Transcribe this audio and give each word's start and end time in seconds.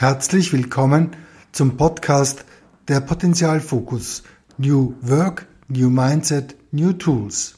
Herzlich 0.00 0.52
willkommen 0.52 1.16
zum 1.50 1.76
Podcast 1.76 2.44
der 2.86 3.00
Potenzialfokus 3.00 4.22
New 4.56 4.94
Work, 5.00 5.48
New 5.66 5.90
Mindset, 5.90 6.54
New 6.70 6.92
Tools. 6.92 7.56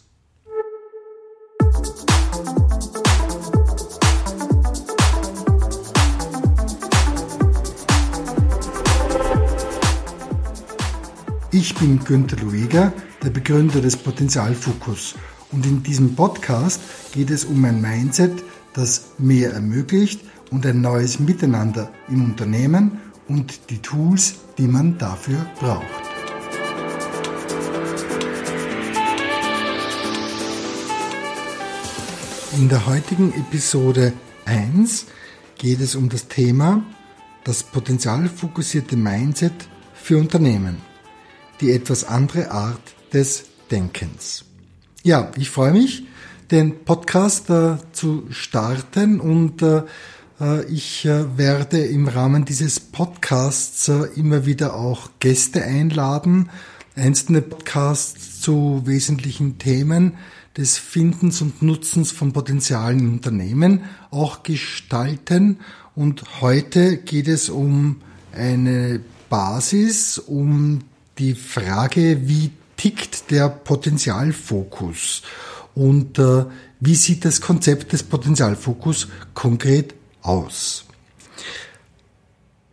Ich 11.53 11.75
bin 11.75 12.03
Günter 12.03 12.38
Lueger, 12.38 12.95
der 13.22 13.29
Begründer 13.29 13.83
des 13.83 13.99
Potenzialfokus 13.99 15.15
und 15.53 15.67
in 15.67 15.83
diesem 15.83 16.16
Podcast 16.16 16.80
geht 17.12 17.30
es 17.30 17.45
um 17.45 17.62
ein 17.66 17.83
Mindset, 17.83 18.43
das 18.73 19.11
mehr 19.19 19.52
ermöglicht 19.52 20.23
und 20.51 20.66
ein 20.66 20.80
neues 20.80 21.19
Miteinander 21.20 21.91
im 22.09 22.24
Unternehmen 22.24 22.98
und 23.28 23.70
die 23.70 23.78
Tools, 23.78 24.37
die 24.59 24.66
man 24.66 24.98
dafür 24.98 25.47
braucht. 25.59 25.84
In 32.56 32.69
der 32.69 32.87
heutigen 32.87 33.33
Episode 33.33 34.12
1 34.45 35.06
geht 35.56 35.80
es 35.80 35.95
um 35.95 36.09
das 36.09 36.28
Thema 36.28 36.83
das 37.45 37.62
potenzialfokussierte 37.62 38.97
Mindset 38.97 39.53
für 39.95 40.19
Unternehmen, 40.19 40.78
die 41.61 41.70
etwas 41.73 42.05
andere 42.05 42.51
Art 42.51 42.83
des 43.12 43.45
Denkens. 43.70 44.45
Ja, 45.03 45.30
ich 45.37 45.51
freue 45.51 45.73
mich, 45.73 46.05
den 46.51 46.84
Podcast 46.84 47.48
äh, 47.51 47.77
zu 47.92 48.27
starten 48.30 49.20
und 49.20 49.62
äh, 49.62 49.83
ich 50.71 51.05
äh, 51.05 51.37
werde 51.37 51.85
im 51.85 52.09
Rahmen 52.09 52.47
dieses 52.47 52.81
Podcasts 52.81 53.89
äh, 53.89 54.07
immer 54.17 54.47
wieder 54.47 54.75
auch 54.75 55.11
Gäste 55.19 55.62
einladen, 55.62 56.48
einzelne 56.97 57.42
Podcasts 57.42 58.41
zu 58.41 58.81
wesentlichen 58.87 59.59
Themen 59.59 60.14
des 60.56 60.79
Findens 60.79 61.42
und 61.42 61.61
Nutzens 61.61 62.11
von 62.11 62.33
Potenzialen 62.33 63.06
Unternehmen 63.11 63.83
auch 64.11 64.42
gestalten. 64.42 65.59
Und 65.95 66.41
heute 66.41 66.97
geht 66.97 67.29
es 67.29 67.51
um 67.51 68.01
eine 68.33 69.01
Basis, 69.29 70.17
um 70.17 70.81
die 71.19 71.34
Frage, 71.34 72.29
wie 72.29 72.51
tickt 72.79 73.31
der 73.31 73.51
Potenzialfokus 73.51 75.20
und 75.75 76.19
äh, 76.19 76.47
wie 76.81 76.95
sieht 76.95 77.27
das 77.27 77.42
Konzept 77.42 77.92
des 77.92 78.03
Potenzialfokus 78.05 79.09
konkret 79.34 80.00
aus. 80.23 80.85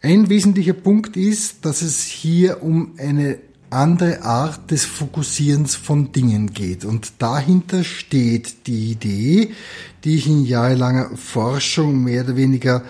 Ein 0.01 0.29
wesentlicher 0.29 0.73
Punkt 0.73 1.17
ist, 1.17 1.65
dass 1.65 1.81
es 1.81 2.03
hier 2.03 2.63
um 2.63 2.93
eine 2.97 3.39
andere 3.69 4.21
Art 4.21 4.71
des 4.71 4.85
Fokussierens 4.85 5.75
von 5.75 6.11
Dingen 6.11 6.53
geht. 6.53 6.85
Und 6.85 7.21
dahinter 7.21 7.83
steht 7.83 8.67
die 8.67 8.91
Idee, 8.91 9.51
die 10.03 10.15
ich 10.15 10.27
in 10.27 10.45
jahrelanger 10.45 11.17
Forschung 11.17 12.03
mehr 12.03 12.23
oder 12.23 12.35
weniger 12.35 12.83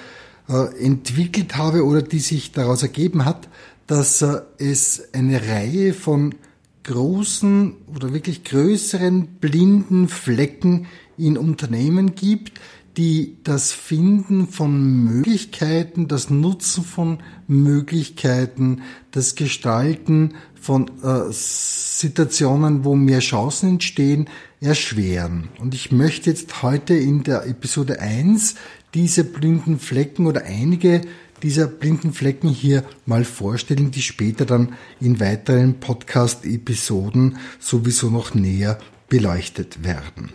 äh, 0.50 0.84
entwickelt 0.84 1.56
habe 1.56 1.86
oder 1.86 2.02
die 2.02 2.20
sich 2.20 2.52
daraus 2.52 2.84
ergeben 2.84 3.26
hat, 3.26 3.50
dass 3.88 4.22
äh, 4.22 4.42
es 4.60 5.14
eine 5.14 5.48
Reihe 5.48 5.94
von 5.94 6.36
großen 6.84 7.74
oder 7.94 8.14
wirklich 8.14 8.44
größeren 8.44 9.28
blinden 9.42 10.08
Flecken 10.08 10.88
in 11.18 11.38
Unternehmen 11.38 12.16
gibt, 12.16 12.60
die 12.98 13.38
das 13.44 13.72
Finden 13.72 14.48
von 14.48 15.04
Möglichkeiten, 15.04 16.08
das 16.08 16.32
Nutzen 16.32 16.84
von 16.84 17.20
Möglichkeiten, 17.48 18.82
das 19.12 19.36
Gestalten 19.36 20.34
von 20.60 20.90
äh, 21.04 21.32
Situationen, 21.32 22.84
wo 22.84 22.96
mehr 22.96 23.20
Chancen 23.20 23.70
entstehen, 23.70 24.28
erschweren. 24.62 25.50
Und 25.60 25.76
ich 25.76 25.92
möchte 25.92 26.32
jetzt 26.32 26.64
heute 26.64 26.96
in 26.96 27.24
der 27.24 27.46
Episode 27.46 28.00
1 28.00 28.56
diese 28.96 29.24
blinden 29.24 29.78
Flecken 29.78 30.26
oder 30.26 30.46
einige 30.46 31.02
dieser 31.44 31.68
blinden 31.68 32.14
Flecken 32.14 32.50
hier 32.50 32.84
mal 33.06 33.24
vorstellen, 33.24 33.92
die 33.92 34.02
später 34.02 34.46
dann 34.46 34.74
in 35.00 35.20
weiteren 35.20 35.80
Podcast-Episoden 35.80 37.38
sowieso 37.60 38.10
noch 38.10 38.34
näher 38.34 38.80
beleuchtet 39.08 39.84
werden. 39.84 40.32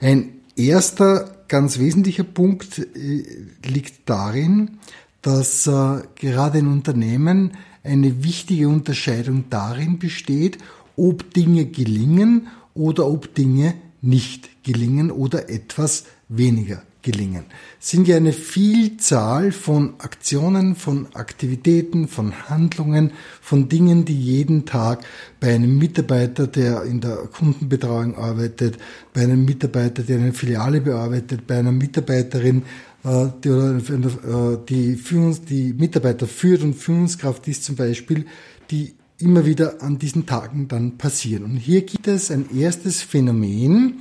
Ein 0.00 0.30
erster 0.56 1.37
ganz 1.48 1.78
wesentlicher 1.78 2.24
Punkt 2.24 2.78
äh, 2.78 3.24
liegt 3.66 4.08
darin, 4.08 4.78
dass 5.22 5.66
äh, 5.66 6.02
gerade 6.14 6.58
in 6.58 6.68
Unternehmen 6.68 7.52
eine 7.82 8.22
wichtige 8.22 8.68
Unterscheidung 8.68 9.44
darin 9.50 9.98
besteht, 9.98 10.58
ob 10.96 11.32
Dinge 11.32 11.66
gelingen 11.66 12.48
oder 12.74 13.06
ob 13.06 13.34
Dinge 13.34 13.74
nicht 14.00 14.62
gelingen 14.62 15.10
oder 15.10 15.48
etwas 15.48 16.04
weniger 16.28 16.82
gelingen. 17.02 17.44
Es 17.80 17.90
sind 17.90 18.08
ja 18.08 18.16
eine 18.16 18.32
Vielzahl 18.32 19.52
von 19.52 19.94
Aktionen, 19.98 20.74
von 20.74 21.06
Aktivitäten, 21.14 22.08
von 22.08 22.48
Handlungen, 22.48 23.12
von 23.40 23.68
Dingen, 23.68 24.04
die 24.04 24.18
jeden 24.18 24.66
Tag 24.66 25.04
bei 25.40 25.54
einem 25.54 25.78
Mitarbeiter, 25.78 26.46
der 26.46 26.82
in 26.82 27.00
der 27.00 27.16
Kundenbetreuung 27.32 28.16
arbeitet, 28.16 28.78
bei 29.14 29.22
einem 29.22 29.44
Mitarbeiter, 29.44 30.02
der 30.02 30.18
eine 30.18 30.32
Filiale 30.32 30.80
bearbeitet, 30.80 31.46
bei 31.46 31.58
einer 31.58 31.72
Mitarbeiterin, 31.72 32.62
äh, 33.04 33.26
die, 33.44 33.48
äh, 33.48 34.58
die, 34.68 34.96
Führungs-, 34.96 35.44
die 35.44 35.72
Mitarbeiter 35.72 36.26
führt 36.26 36.62
und 36.62 36.74
Führungskraft 36.74 37.46
ist 37.48 37.64
zum 37.64 37.76
Beispiel, 37.76 38.26
die 38.70 38.94
immer 39.18 39.46
wieder 39.46 39.82
an 39.82 39.98
diesen 39.98 40.26
Tagen 40.26 40.68
dann 40.68 40.98
passieren. 40.98 41.44
Und 41.44 41.56
hier 41.56 41.82
gibt 41.82 42.06
es 42.06 42.30
ein 42.30 42.46
erstes 42.56 43.02
Phänomen, 43.02 43.94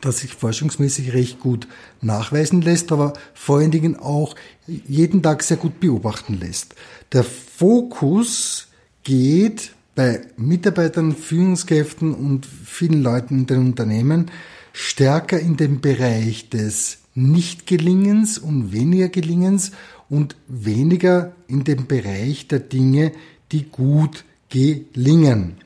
das 0.00 0.18
sich 0.18 0.34
forschungsmäßig 0.34 1.12
recht 1.12 1.40
gut 1.40 1.66
nachweisen 2.00 2.62
lässt, 2.62 2.92
aber 2.92 3.14
vor 3.34 3.58
allen 3.58 3.70
Dingen 3.70 3.96
auch 3.96 4.34
jeden 4.66 5.22
Tag 5.22 5.42
sehr 5.42 5.56
gut 5.56 5.80
beobachten 5.80 6.38
lässt. 6.38 6.74
Der 7.12 7.24
Fokus 7.24 8.68
geht 9.02 9.72
bei 9.94 10.20
Mitarbeitern, 10.36 11.16
Führungskräften 11.16 12.14
und 12.14 12.46
vielen 12.46 13.02
Leuten 13.02 13.40
in 13.40 13.46
den 13.46 13.58
Unternehmen 13.58 14.30
stärker 14.72 15.40
in 15.40 15.56
den 15.56 15.80
Bereich 15.80 16.50
des 16.50 16.98
Nichtgelingens 17.14 18.38
und 18.38 18.72
weniger 18.72 19.08
Gelingens 19.08 19.72
und 20.08 20.36
weniger 20.46 21.32
in 21.48 21.64
den 21.64 21.86
Bereich 21.86 22.46
der 22.46 22.60
Dinge, 22.60 23.12
die 23.50 23.64
gut 23.64 24.24
gelingen. 24.50 25.56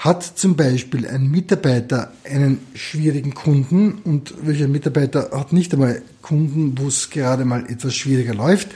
Hat 0.00 0.22
zum 0.22 0.56
Beispiel 0.56 1.06
ein 1.06 1.30
Mitarbeiter 1.30 2.10
einen 2.24 2.60
schwierigen 2.74 3.34
Kunden 3.34 3.98
und 4.02 4.32
welcher 4.40 4.66
Mitarbeiter 4.66 5.30
hat 5.30 5.52
nicht 5.52 5.74
einmal 5.74 6.00
Kunden, 6.22 6.78
wo 6.78 6.88
es 6.88 7.10
gerade 7.10 7.44
mal 7.44 7.66
etwas 7.70 7.94
schwieriger 7.94 8.32
läuft, 8.32 8.68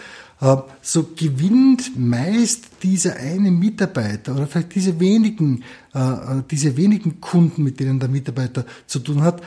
äh, 0.43 0.57
so 0.83 1.09
gewinnt 1.17 1.99
meist 1.99 2.67
dieser 2.83 3.17
eine 3.17 3.51
Mitarbeiter 3.51 4.35
oder 4.35 4.47
vielleicht 4.47 4.75
diese 4.75 5.01
wenigen, 5.01 5.65
äh, 5.95 5.99
äh, 5.99 6.43
diese 6.51 6.77
wenigen 6.77 7.23
Kunden, 7.23 7.63
mit 7.63 7.81
denen 7.81 8.01
der 8.01 8.11
Mitarbeiter 8.11 8.67
zu 8.87 8.99
tun 8.99 9.23
hat, 9.23 9.43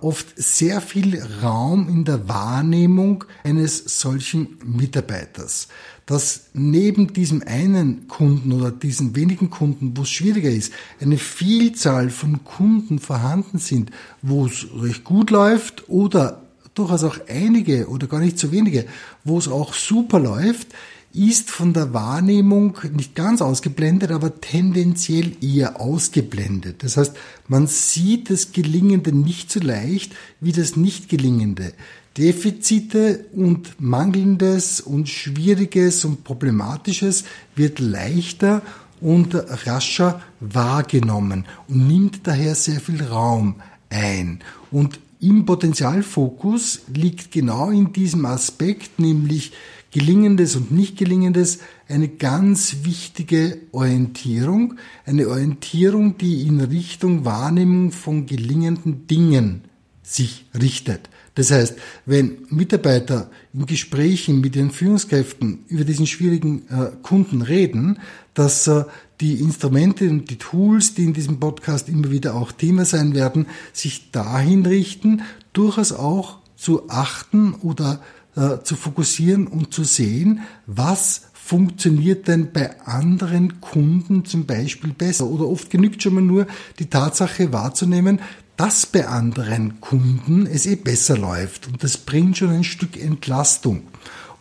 oft 0.00 0.28
sehr 0.36 0.80
viel 0.80 1.20
Raum 1.42 1.88
in 1.88 2.04
der 2.04 2.28
Wahrnehmung 2.28 3.24
eines 3.42 4.00
solchen 4.00 4.58
Mitarbeiters 4.64 5.66
dass 6.06 6.44
neben 6.54 7.12
diesem 7.12 7.42
einen 7.44 8.06
Kunden 8.06 8.52
oder 8.52 8.70
diesen 8.70 9.16
wenigen 9.16 9.50
Kunden, 9.50 9.96
wo 9.96 10.02
es 10.02 10.10
schwieriger 10.10 10.50
ist, 10.50 10.72
eine 11.00 11.18
Vielzahl 11.18 12.10
von 12.10 12.44
Kunden 12.44 13.00
vorhanden 13.00 13.58
sind, 13.58 13.90
wo 14.22 14.46
es 14.46 14.66
recht 14.80 15.02
gut 15.02 15.30
läuft 15.30 15.88
oder 15.88 16.42
durchaus 16.74 17.02
auch 17.02 17.16
einige 17.28 17.88
oder 17.88 18.06
gar 18.06 18.20
nicht 18.20 18.38
so 18.38 18.52
wenige, 18.52 18.86
wo 19.24 19.38
es 19.38 19.48
auch 19.48 19.74
super 19.74 20.20
läuft, 20.20 20.68
ist 21.12 21.50
von 21.50 21.72
der 21.72 21.94
Wahrnehmung 21.94 22.76
nicht 22.92 23.14
ganz 23.14 23.40
ausgeblendet, 23.40 24.10
aber 24.10 24.40
tendenziell 24.40 25.32
eher 25.40 25.80
ausgeblendet. 25.80 26.84
Das 26.84 26.98
heißt, 26.98 27.16
man 27.48 27.66
sieht 27.66 28.30
das 28.30 28.52
Gelingende 28.52 29.12
nicht 29.16 29.50
so 29.50 29.60
leicht 29.60 30.14
wie 30.40 30.52
das 30.52 30.76
Nicht-Gelingende. 30.76 31.72
Defizite 32.16 33.26
und 33.34 33.80
Mangelndes 33.80 34.80
und 34.80 35.08
Schwieriges 35.08 36.04
und 36.04 36.24
Problematisches 36.24 37.24
wird 37.54 37.78
leichter 37.78 38.62
und 39.00 39.34
rascher 39.34 40.22
wahrgenommen 40.40 41.44
und 41.68 41.86
nimmt 41.86 42.26
daher 42.26 42.54
sehr 42.54 42.80
viel 42.80 43.02
Raum 43.02 43.56
ein. 43.90 44.40
Und 44.70 44.98
im 45.20 45.44
Potenzialfokus 45.44 46.82
liegt 46.92 47.32
genau 47.32 47.70
in 47.70 47.92
diesem 47.92 48.24
Aspekt, 48.24 48.98
nämlich 48.98 49.52
Gelingendes 49.90 50.56
und 50.56 50.72
nicht 50.72 50.96
Gelingendes, 50.96 51.60
eine 51.88 52.08
ganz 52.08 52.78
wichtige 52.82 53.58
Orientierung, 53.72 54.74
eine 55.04 55.28
Orientierung, 55.28 56.18
die 56.18 56.46
in 56.46 56.60
Richtung 56.60 57.24
Wahrnehmung 57.24 57.92
von 57.92 58.26
gelingenden 58.26 59.06
Dingen 59.06 59.62
sich 60.02 60.46
richtet. 60.58 61.08
Das 61.36 61.50
heißt, 61.50 61.76
wenn 62.06 62.38
Mitarbeiter 62.48 63.30
in 63.52 63.66
Gesprächen 63.66 64.40
mit 64.40 64.54
den 64.54 64.70
Führungskräften 64.70 65.64
über 65.68 65.84
diesen 65.84 66.06
schwierigen 66.06 66.62
äh, 66.68 66.90
Kunden 67.02 67.42
reden, 67.42 67.98
dass 68.34 68.66
äh, 68.66 68.84
die 69.20 69.34
Instrumente 69.40 70.08
und 70.08 70.30
die 70.30 70.38
Tools, 70.38 70.94
die 70.94 71.04
in 71.04 71.12
diesem 71.12 71.38
Podcast 71.38 71.88
immer 71.88 72.10
wieder 72.10 72.34
auch 72.34 72.52
Thema 72.52 72.86
sein 72.86 73.14
werden, 73.14 73.46
sich 73.74 74.10
dahin 74.12 74.64
richten, 74.64 75.22
durchaus 75.52 75.92
auch 75.92 76.38
zu 76.56 76.88
achten 76.88 77.52
oder 77.52 78.00
äh, 78.34 78.62
zu 78.62 78.74
fokussieren 78.74 79.46
und 79.46 79.74
zu 79.74 79.84
sehen, 79.84 80.40
was 80.66 81.28
funktioniert 81.34 82.28
denn 82.28 82.50
bei 82.50 82.80
anderen 82.80 83.60
Kunden 83.60 84.24
zum 84.24 84.46
Beispiel 84.46 84.92
besser? 84.94 85.26
Oder 85.26 85.46
oft 85.46 85.68
genügt 85.68 86.02
schon 86.02 86.14
mal 86.14 86.22
nur 86.22 86.46
die 86.78 86.86
Tatsache 86.86 87.52
wahrzunehmen, 87.52 88.20
dass 88.56 88.86
bei 88.86 89.06
anderen 89.06 89.80
Kunden 89.80 90.46
es 90.46 90.66
eh 90.66 90.76
besser 90.76 91.16
läuft. 91.18 91.66
Und 91.68 91.82
das 91.82 91.96
bringt 91.98 92.38
schon 92.38 92.50
ein 92.50 92.64
Stück 92.64 93.00
Entlastung. 93.00 93.82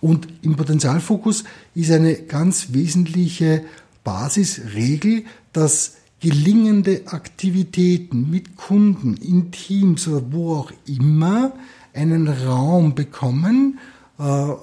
Und 0.02 0.28
im 0.42 0.56
Potenzialfokus 0.56 1.44
ist 1.74 1.92
eine 1.92 2.16
ganz 2.16 2.68
wesentliche 2.72 3.64
Basisregel, 4.04 5.24
dass 5.52 5.96
gelingende 6.20 7.04
Aktivitäten 7.08 8.30
mit 8.30 8.56
Kunden, 8.56 9.16
in 9.18 9.52
Teams 9.52 10.08
oder 10.08 10.24
wo 10.32 10.56
auch 10.56 10.72
immer 10.86 11.54
einen 11.94 12.28
Raum 12.28 12.96
bekommen, 12.96 13.80
äh, 14.18 14.24
äh, 14.24 14.56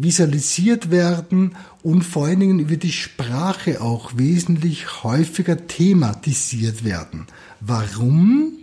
visualisiert 0.00 0.92
werden 0.92 1.56
und 1.82 2.02
vor 2.04 2.26
allen 2.26 2.40
Dingen 2.40 2.60
über 2.60 2.76
die 2.76 2.92
Sprache 2.92 3.80
auch 3.80 4.12
wesentlich 4.16 5.02
häufiger 5.02 5.66
thematisiert 5.66 6.84
werden. 6.84 7.26
Warum? 7.60 8.59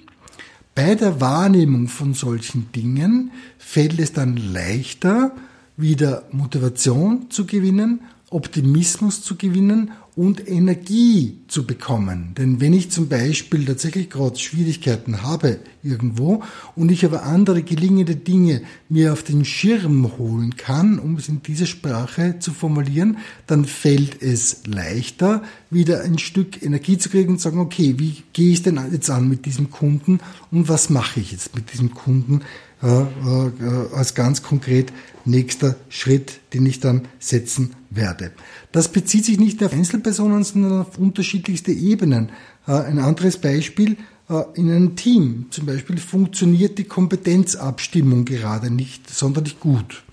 Bei 0.77 0.93
der 0.93 1.19
Wahrnehmung 1.19 1.87
von 1.87 2.13
solchen 2.13 2.71
Dingen 2.71 3.31
fällt 3.57 3.97
es 3.97 4.13
dann 4.13 4.37
leichter, 4.37 5.31
wieder 5.75 6.25
Motivation 6.31 7.31
zu 7.31 7.47
gewinnen, 7.47 8.01
Optimismus 8.29 9.23
zu 9.23 9.37
gewinnen 9.37 9.89
und 10.17 10.49
Energie 10.49 11.37
zu 11.47 11.67
bekommen. 11.67 12.33
Denn 12.35 12.59
wenn 12.59 12.73
ich 12.73 12.89
zum 12.89 13.07
Beispiel 13.07 13.65
tatsächlich 13.65 14.09
gerade 14.09 14.39
Schwierigkeiten 14.39 15.21
habe 15.21 15.59
irgendwo 15.83 16.43
und 16.75 16.91
ich 16.91 17.05
aber 17.05 17.21
andere 17.21 17.61
gelingende 17.61 18.15
Dinge 18.15 18.63
mir 18.89 19.13
auf 19.13 19.21
den 19.21 19.45
Schirm 19.45 20.17
holen 20.17 20.57
kann, 20.57 20.97
um 20.97 21.17
es 21.17 21.29
in 21.29 21.43
dieser 21.43 21.67
Sprache 21.67 22.39
zu 22.39 22.51
formulieren, 22.51 23.19
dann 23.45 23.65
fällt 23.65 24.23
es 24.23 24.63
leichter, 24.65 25.43
wieder 25.69 26.01
ein 26.01 26.17
Stück 26.17 26.63
Energie 26.63 26.97
zu 26.97 27.09
kriegen 27.09 27.33
und 27.33 27.41
sagen, 27.41 27.59
okay, 27.59 27.93
wie 27.99 28.23
gehe 28.33 28.53
ich 28.53 28.63
denn 28.63 28.81
jetzt 28.91 29.11
an 29.11 29.29
mit 29.29 29.45
diesem 29.45 29.69
Kunden 29.69 30.19
und 30.51 30.67
was 30.67 30.89
mache 30.89 31.19
ich 31.19 31.31
jetzt 31.31 31.55
mit 31.55 31.71
diesem 31.71 31.93
Kunden 31.93 32.41
als 32.81 34.13
ganz 34.13 34.43
konkret 34.43 34.93
nächster 35.25 35.75
Schritt, 35.89 36.39
den 36.53 36.65
ich 36.65 36.79
dann 36.79 37.07
setzen 37.19 37.73
werde. 37.89 38.31
Das 38.71 38.89
bezieht 38.89 39.25
sich 39.25 39.39
nicht 39.39 39.63
auf 39.63 39.73
Einzelpersonen, 39.73 40.43
sondern 40.43 40.81
auf 40.81 40.97
unterschiedlichste 40.97 41.71
Ebenen. 41.71 42.29
Äh, 42.67 42.73
ein 42.73 42.99
anderes 42.99 43.37
Beispiel, 43.37 43.97
äh, 44.29 44.43
in 44.55 44.71
einem 44.71 44.95
Team 44.95 45.47
zum 45.49 45.65
Beispiel 45.65 45.97
funktioniert 45.97 46.77
die 46.77 46.85
Kompetenzabstimmung 46.85 48.25
gerade 48.25 48.71
nicht 48.71 49.09
sonderlich 49.09 49.59
gut. 49.59 50.03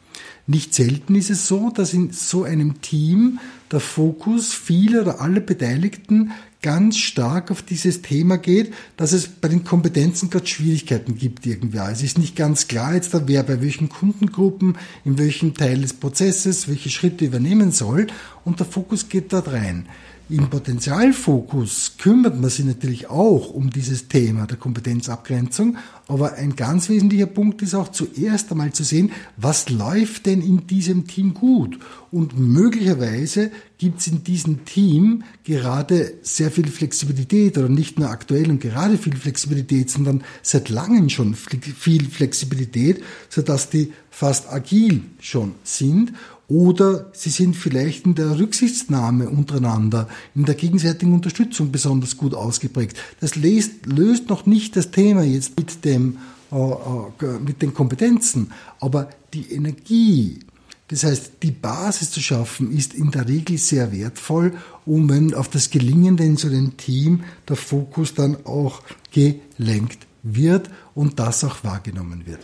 Nicht 0.46 0.74
selten 0.74 1.14
ist 1.14 1.30
es 1.30 1.48
so, 1.48 1.70
dass 1.70 1.94
in 1.94 2.12
so 2.12 2.44
einem 2.44 2.82
Team 2.82 3.38
der 3.72 3.80
Fokus 3.80 4.52
vieler 4.52 5.02
oder 5.02 5.20
aller 5.20 5.40
Beteiligten 5.40 6.32
ganz 6.64 6.96
stark 6.96 7.50
auf 7.50 7.60
dieses 7.60 8.00
Thema 8.00 8.38
geht, 8.38 8.72
dass 8.96 9.12
es 9.12 9.28
bei 9.28 9.48
den 9.48 9.64
Kompetenzen 9.64 10.30
gerade 10.30 10.46
Schwierigkeiten 10.46 11.14
gibt 11.14 11.44
irgendwie. 11.44 11.78
Also 11.78 11.92
es 11.92 12.12
ist 12.12 12.18
nicht 12.18 12.36
ganz 12.36 12.68
klar 12.68 12.94
jetzt, 12.94 13.10
wer 13.12 13.42
bei 13.42 13.60
welchen 13.60 13.90
Kundengruppen, 13.90 14.78
in 15.04 15.18
welchem 15.18 15.52
Teil 15.52 15.82
des 15.82 15.92
Prozesses, 15.92 16.66
welche 16.66 16.88
Schritte 16.88 17.26
übernehmen 17.26 17.70
soll 17.70 18.06
und 18.46 18.60
der 18.60 18.66
Fokus 18.66 19.10
geht 19.10 19.34
dort 19.34 19.52
rein. 19.52 19.84
Im 20.30 20.48
Potenzialfokus 20.48 21.96
kümmert 21.98 22.40
man 22.40 22.48
sich 22.48 22.64
natürlich 22.64 23.10
auch 23.10 23.50
um 23.50 23.68
dieses 23.68 24.08
Thema 24.08 24.46
der 24.46 24.56
Kompetenzabgrenzung, 24.56 25.76
aber 26.08 26.34
ein 26.34 26.56
ganz 26.56 26.88
wesentlicher 26.88 27.26
Punkt 27.26 27.60
ist 27.60 27.74
auch 27.74 27.90
zuerst 27.90 28.50
einmal 28.50 28.72
zu 28.72 28.84
sehen, 28.84 29.12
was 29.36 29.68
läuft 29.68 30.24
denn 30.24 30.40
in 30.40 30.66
diesem 30.66 31.06
Team 31.06 31.34
gut? 31.34 31.78
Und 32.10 32.38
möglicherweise 32.38 33.50
gibt 33.76 34.00
es 34.00 34.06
in 34.06 34.24
diesem 34.24 34.64
Team 34.64 35.24
gerade 35.44 36.14
sehr 36.22 36.50
viel 36.50 36.68
Flexibilität 36.68 37.58
oder 37.58 37.68
nicht 37.68 37.98
nur 37.98 38.08
aktuell 38.08 38.48
und 38.50 38.60
gerade 38.60 38.96
viel 38.96 39.16
Flexibilität, 39.16 39.90
sondern 39.90 40.24
seit 40.40 40.70
langem 40.70 41.10
schon 41.10 41.34
viel 41.34 42.08
Flexibilität, 42.08 43.02
sodass 43.28 43.68
die 43.68 43.92
fast 44.10 44.50
agil 44.50 45.02
schon 45.20 45.54
sind 45.64 46.12
oder 46.48 47.10
sie 47.12 47.30
sind 47.30 47.56
vielleicht 47.56 48.04
in 48.04 48.14
der 48.14 48.38
Rücksichtnahme 48.38 49.28
untereinander, 49.28 50.08
in 50.34 50.44
der 50.44 50.54
gegenseitigen 50.54 51.12
Unterstützung 51.12 51.72
besonders 51.72 52.16
gut 52.16 52.34
ausgeprägt. 52.34 52.96
Das 53.20 53.36
löst, 53.36 53.86
löst 53.86 54.28
noch 54.28 54.44
nicht 54.44 54.76
das 54.76 54.90
Thema 54.90 55.22
jetzt 55.22 55.58
mit, 55.58 55.84
dem, 55.84 56.18
äh, 56.52 56.56
äh, 56.56 57.38
mit 57.44 57.62
den 57.62 57.72
Kompetenzen, 57.72 58.52
aber 58.80 59.08
die 59.32 59.52
Energie, 59.52 60.40
das 60.88 61.04
heißt, 61.04 61.32
die 61.42 61.50
Basis 61.50 62.10
zu 62.10 62.20
schaffen, 62.20 62.76
ist 62.76 62.92
in 62.92 63.10
der 63.10 63.26
Regel 63.26 63.56
sehr 63.56 63.90
wertvoll, 63.90 64.52
um 64.84 65.08
wenn 65.08 65.32
auf 65.32 65.48
das 65.48 65.70
Gelingende 65.70 66.24
in 66.24 66.36
so 66.36 66.48
einem 66.48 66.76
Team 66.76 67.24
der 67.48 67.56
Fokus 67.56 68.12
dann 68.12 68.44
auch 68.44 68.82
gelenkt 69.12 70.06
wird 70.22 70.70
und 70.94 71.18
das 71.18 71.44
auch 71.44 71.64
wahrgenommen 71.64 72.26
wird. 72.26 72.40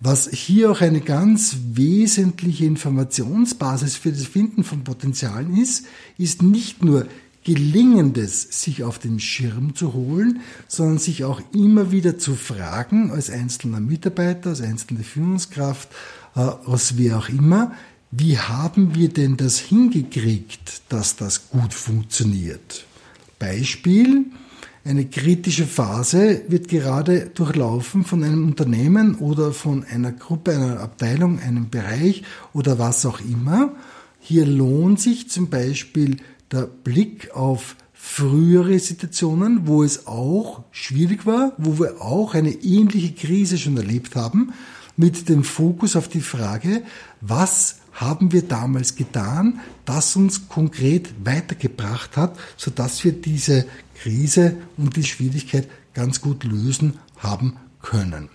Was 0.00 0.30
hier 0.30 0.70
auch 0.70 0.80
eine 0.80 1.00
ganz 1.00 1.56
wesentliche 1.72 2.64
Informationsbasis 2.64 3.96
für 3.96 4.12
das 4.12 4.26
Finden 4.26 4.62
von 4.62 4.84
Potenzialen 4.84 5.56
ist, 5.56 5.86
ist 6.18 6.42
nicht 6.42 6.84
nur 6.84 7.06
Gelingendes 7.42 8.62
sich 8.62 8.84
auf 8.84 8.98
den 8.98 9.20
Schirm 9.20 9.74
zu 9.74 9.94
holen, 9.94 10.40
sondern 10.66 10.98
sich 10.98 11.24
auch 11.24 11.40
immer 11.54 11.90
wieder 11.90 12.18
zu 12.18 12.34
fragen, 12.34 13.10
als 13.10 13.30
einzelner 13.30 13.80
Mitarbeiter, 13.80 14.50
als 14.50 14.60
einzelne 14.60 15.02
Führungskraft, 15.02 15.88
äh, 16.36 16.40
aus 16.40 16.98
wer 16.98 17.18
auch 17.18 17.28
immer, 17.28 17.72
wie 18.10 18.38
haben 18.38 18.94
wir 18.94 19.08
denn 19.08 19.36
das 19.36 19.58
hingekriegt, 19.58 20.82
dass 20.88 21.16
das 21.16 21.50
gut 21.50 21.74
funktioniert? 21.74 22.84
Beispiel, 23.38 24.26
eine 24.88 25.04
kritische 25.04 25.66
Phase 25.66 26.40
wird 26.48 26.68
gerade 26.68 27.26
durchlaufen 27.34 28.04
von 28.04 28.24
einem 28.24 28.44
Unternehmen 28.44 29.16
oder 29.16 29.52
von 29.52 29.84
einer 29.84 30.12
Gruppe, 30.12 30.52
einer 30.52 30.80
Abteilung, 30.80 31.40
einem 31.40 31.68
Bereich 31.68 32.22
oder 32.54 32.78
was 32.78 33.04
auch 33.04 33.20
immer. 33.20 33.74
Hier 34.18 34.46
lohnt 34.46 34.98
sich 34.98 35.28
zum 35.28 35.50
Beispiel 35.50 36.16
der 36.50 36.62
Blick 36.62 37.32
auf 37.34 37.76
frühere 37.92 38.78
Situationen, 38.78 39.66
wo 39.66 39.84
es 39.84 40.06
auch 40.06 40.64
schwierig 40.70 41.26
war, 41.26 41.52
wo 41.58 41.78
wir 41.78 42.00
auch 42.00 42.34
eine 42.34 42.52
ähnliche 42.52 43.12
Krise 43.12 43.58
schon 43.58 43.76
erlebt 43.76 44.16
haben, 44.16 44.54
mit 44.96 45.28
dem 45.28 45.44
Fokus 45.44 45.96
auf 45.96 46.08
die 46.08 46.22
Frage, 46.22 46.82
was 47.20 47.80
haben 48.00 48.32
wir 48.32 48.42
damals 48.42 48.94
getan, 48.94 49.60
das 49.84 50.14
uns 50.16 50.48
konkret 50.48 51.12
weitergebracht 51.24 52.16
hat, 52.16 52.38
sodass 52.56 53.02
wir 53.04 53.12
diese 53.12 53.66
Krise 53.94 54.56
und 54.76 54.96
die 54.96 55.04
Schwierigkeit 55.04 55.68
ganz 55.94 56.20
gut 56.20 56.44
lösen 56.44 56.98
haben 57.16 57.56
können. 57.82 58.28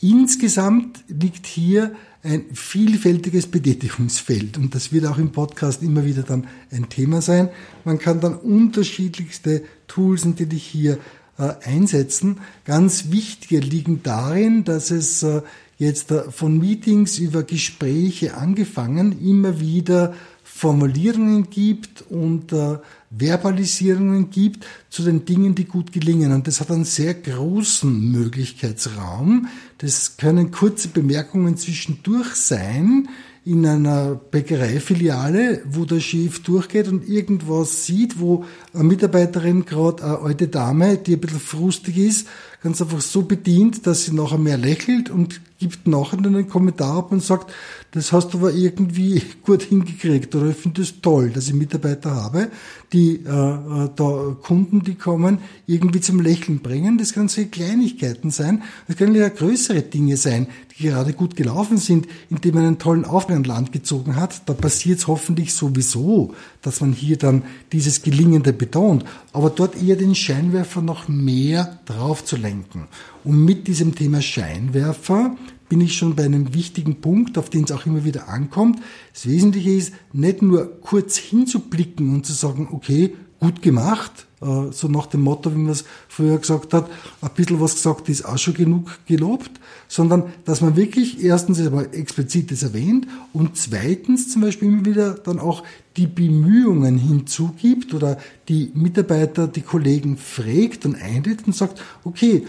Insgesamt 0.00 1.04
liegt 1.08 1.46
hier 1.46 1.94
ein 2.22 2.46
vielfältiges 2.52 3.46
Betätigungsfeld 3.46 4.58
und 4.58 4.74
das 4.74 4.92
wird 4.92 5.06
auch 5.06 5.18
im 5.18 5.30
Podcast 5.30 5.82
immer 5.82 6.04
wieder 6.04 6.22
dann 6.22 6.48
ein 6.72 6.88
Thema 6.88 7.22
sein. 7.22 7.48
Man 7.84 7.98
kann 7.98 8.20
dann 8.20 8.34
unterschiedlichste 8.34 9.62
Tools 9.86 10.24
natürlich 10.24 10.64
hier 10.64 10.98
äh, 11.38 11.54
einsetzen. 11.64 12.38
Ganz 12.64 13.10
wichtige 13.10 13.60
liegen 13.60 14.02
darin, 14.02 14.64
dass 14.64 14.90
es 14.90 15.22
äh, 15.22 15.42
jetzt 15.78 16.12
von 16.30 16.58
Meetings 16.58 17.18
über 17.18 17.44
Gespräche 17.44 18.36
angefangen 18.36 19.24
immer 19.24 19.60
wieder 19.60 20.14
Formulierungen 20.42 21.50
gibt 21.50 22.02
und 22.10 22.52
äh, 22.52 22.78
Verbalisierungen 23.10 24.30
gibt 24.30 24.66
zu 24.90 25.04
den 25.04 25.24
Dingen, 25.24 25.54
die 25.54 25.66
gut 25.66 25.92
gelingen. 25.92 26.32
Und 26.32 26.48
das 26.48 26.60
hat 26.60 26.72
einen 26.72 26.84
sehr 26.84 27.14
großen 27.14 28.10
Möglichkeitsraum. 28.10 29.46
Das 29.78 30.16
können 30.16 30.50
kurze 30.50 30.88
Bemerkungen 30.88 31.56
zwischendurch 31.56 32.34
sein 32.34 33.08
in 33.48 33.64
einer 33.64 34.14
Bäckereifiliale, 34.14 35.62
wo 35.64 35.86
der 35.86 36.00
Chef 36.00 36.42
durchgeht 36.42 36.86
und 36.86 37.08
irgendwas 37.08 37.86
sieht, 37.86 38.20
wo 38.20 38.44
eine 38.74 38.84
Mitarbeiterin, 38.84 39.64
gerade 39.64 40.04
eine 40.04 40.18
alte 40.18 40.48
Dame, 40.48 40.98
die 40.98 41.14
ein 41.14 41.20
bisschen 41.20 41.40
frustig 41.40 41.96
ist, 41.96 42.28
ganz 42.62 42.82
einfach 42.82 43.00
so 43.00 43.22
bedient, 43.22 43.86
dass 43.86 44.04
sie 44.04 44.14
nachher 44.14 44.36
mehr 44.36 44.58
lächelt 44.58 45.08
und 45.08 45.40
gibt 45.58 45.88
nachher 45.88 46.18
einen 46.18 46.46
Kommentar 46.46 46.98
ab 46.98 47.10
und 47.10 47.22
sagt, 47.22 47.50
das 47.92 48.12
hast 48.12 48.34
du 48.34 48.38
aber 48.38 48.52
irgendwie 48.52 49.22
gut 49.44 49.62
hingekriegt 49.62 50.34
oder 50.34 50.50
ich 50.50 50.56
finde 50.56 50.82
es 50.82 50.92
das 50.92 51.00
toll, 51.00 51.30
dass 51.30 51.48
ich 51.48 51.54
Mitarbeiter 51.54 52.14
habe, 52.14 52.50
die 52.92 53.16
äh, 53.16 53.28
äh, 53.28 53.90
da 53.94 54.36
Kunden, 54.42 54.82
die 54.82 54.94
kommen, 54.94 55.38
irgendwie 55.66 56.00
zum 56.00 56.20
Lächeln 56.20 56.60
bringen. 56.60 56.98
Das 56.98 57.12
können 57.12 57.28
solche 57.28 57.50
Kleinigkeiten 57.50 58.30
sein, 58.30 58.62
das 58.86 58.96
können 58.96 59.14
ja 59.14 59.28
größere 59.28 59.82
Dinge 59.82 60.16
sein, 60.16 60.48
die 60.72 60.84
gerade 60.84 61.12
gut 61.12 61.34
gelaufen 61.36 61.78
sind, 61.78 62.06
indem 62.30 62.54
man 62.54 62.64
einen 62.66 62.78
tollen 62.78 63.04
an 63.04 63.44
Land 63.44 63.72
gezogen 63.72 64.16
hat. 64.16 64.48
Da 64.48 64.52
passiert 64.52 64.98
es 64.98 65.06
hoffentlich 65.06 65.54
sowieso, 65.54 66.34
dass 66.62 66.80
man 66.80 66.92
hier 66.92 67.16
dann 67.16 67.42
dieses 67.72 68.02
Gelingende 68.02 68.52
betont, 68.52 69.04
aber 69.32 69.50
dort 69.50 69.80
eher 69.82 69.96
den 69.96 70.14
Scheinwerfer 70.14 70.82
noch 70.82 71.08
mehr 71.08 71.80
drauf 71.86 72.24
zu 72.24 72.36
lenken. 72.36 72.86
Und 73.24 73.44
mit 73.44 73.66
diesem 73.66 73.94
Thema 73.94 74.22
Scheinwerfer 74.22 75.36
bin 75.68 75.80
ich 75.80 75.96
schon 75.96 76.16
bei 76.16 76.24
einem 76.24 76.54
wichtigen 76.54 77.00
Punkt, 77.00 77.36
auf 77.38 77.50
den 77.50 77.64
es 77.64 77.72
auch 77.72 77.86
immer 77.86 78.04
wieder 78.04 78.28
ankommt. 78.28 78.80
Das 79.12 79.26
Wesentliche 79.26 79.70
ist, 79.70 79.92
nicht 80.12 80.42
nur 80.42 80.80
kurz 80.80 81.16
hinzublicken 81.16 82.14
und 82.14 82.26
zu 82.26 82.32
sagen, 82.32 82.68
okay, 82.70 83.14
gut 83.40 83.62
gemacht, 83.62 84.27
so 84.40 84.88
nach 84.88 85.06
dem 85.06 85.22
Motto, 85.22 85.52
wie 85.52 85.58
man 85.58 85.72
es 85.72 85.84
früher 86.08 86.38
gesagt 86.38 86.72
hat, 86.72 86.88
ein 87.20 87.30
bisschen 87.34 87.60
was 87.60 87.74
gesagt 87.74 88.08
ist 88.08 88.24
auch 88.24 88.38
schon 88.38 88.54
genug 88.54 88.98
gelobt, 89.06 89.50
sondern 89.88 90.24
dass 90.44 90.60
man 90.60 90.76
wirklich 90.76 91.22
erstens 91.24 91.58
einmal 91.58 91.88
explizites 91.92 92.62
erwähnt 92.62 93.08
und 93.32 93.56
zweitens 93.56 94.30
zum 94.30 94.42
Beispiel 94.42 94.68
immer 94.68 94.84
wieder 94.84 95.14
dann 95.14 95.40
auch 95.40 95.64
die 95.96 96.06
Bemühungen 96.06 96.98
hinzugibt 96.98 97.92
oder 97.92 98.18
die 98.48 98.70
Mitarbeiter, 98.74 99.48
die 99.48 99.62
Kollegen 99.62 100.16
fragt 100.16 100.86
und 100.86 100.94
einlädt 100.94 101.46
und 101.46 101.56
sagt, 101.56 101.82
okay, 102.04 102.46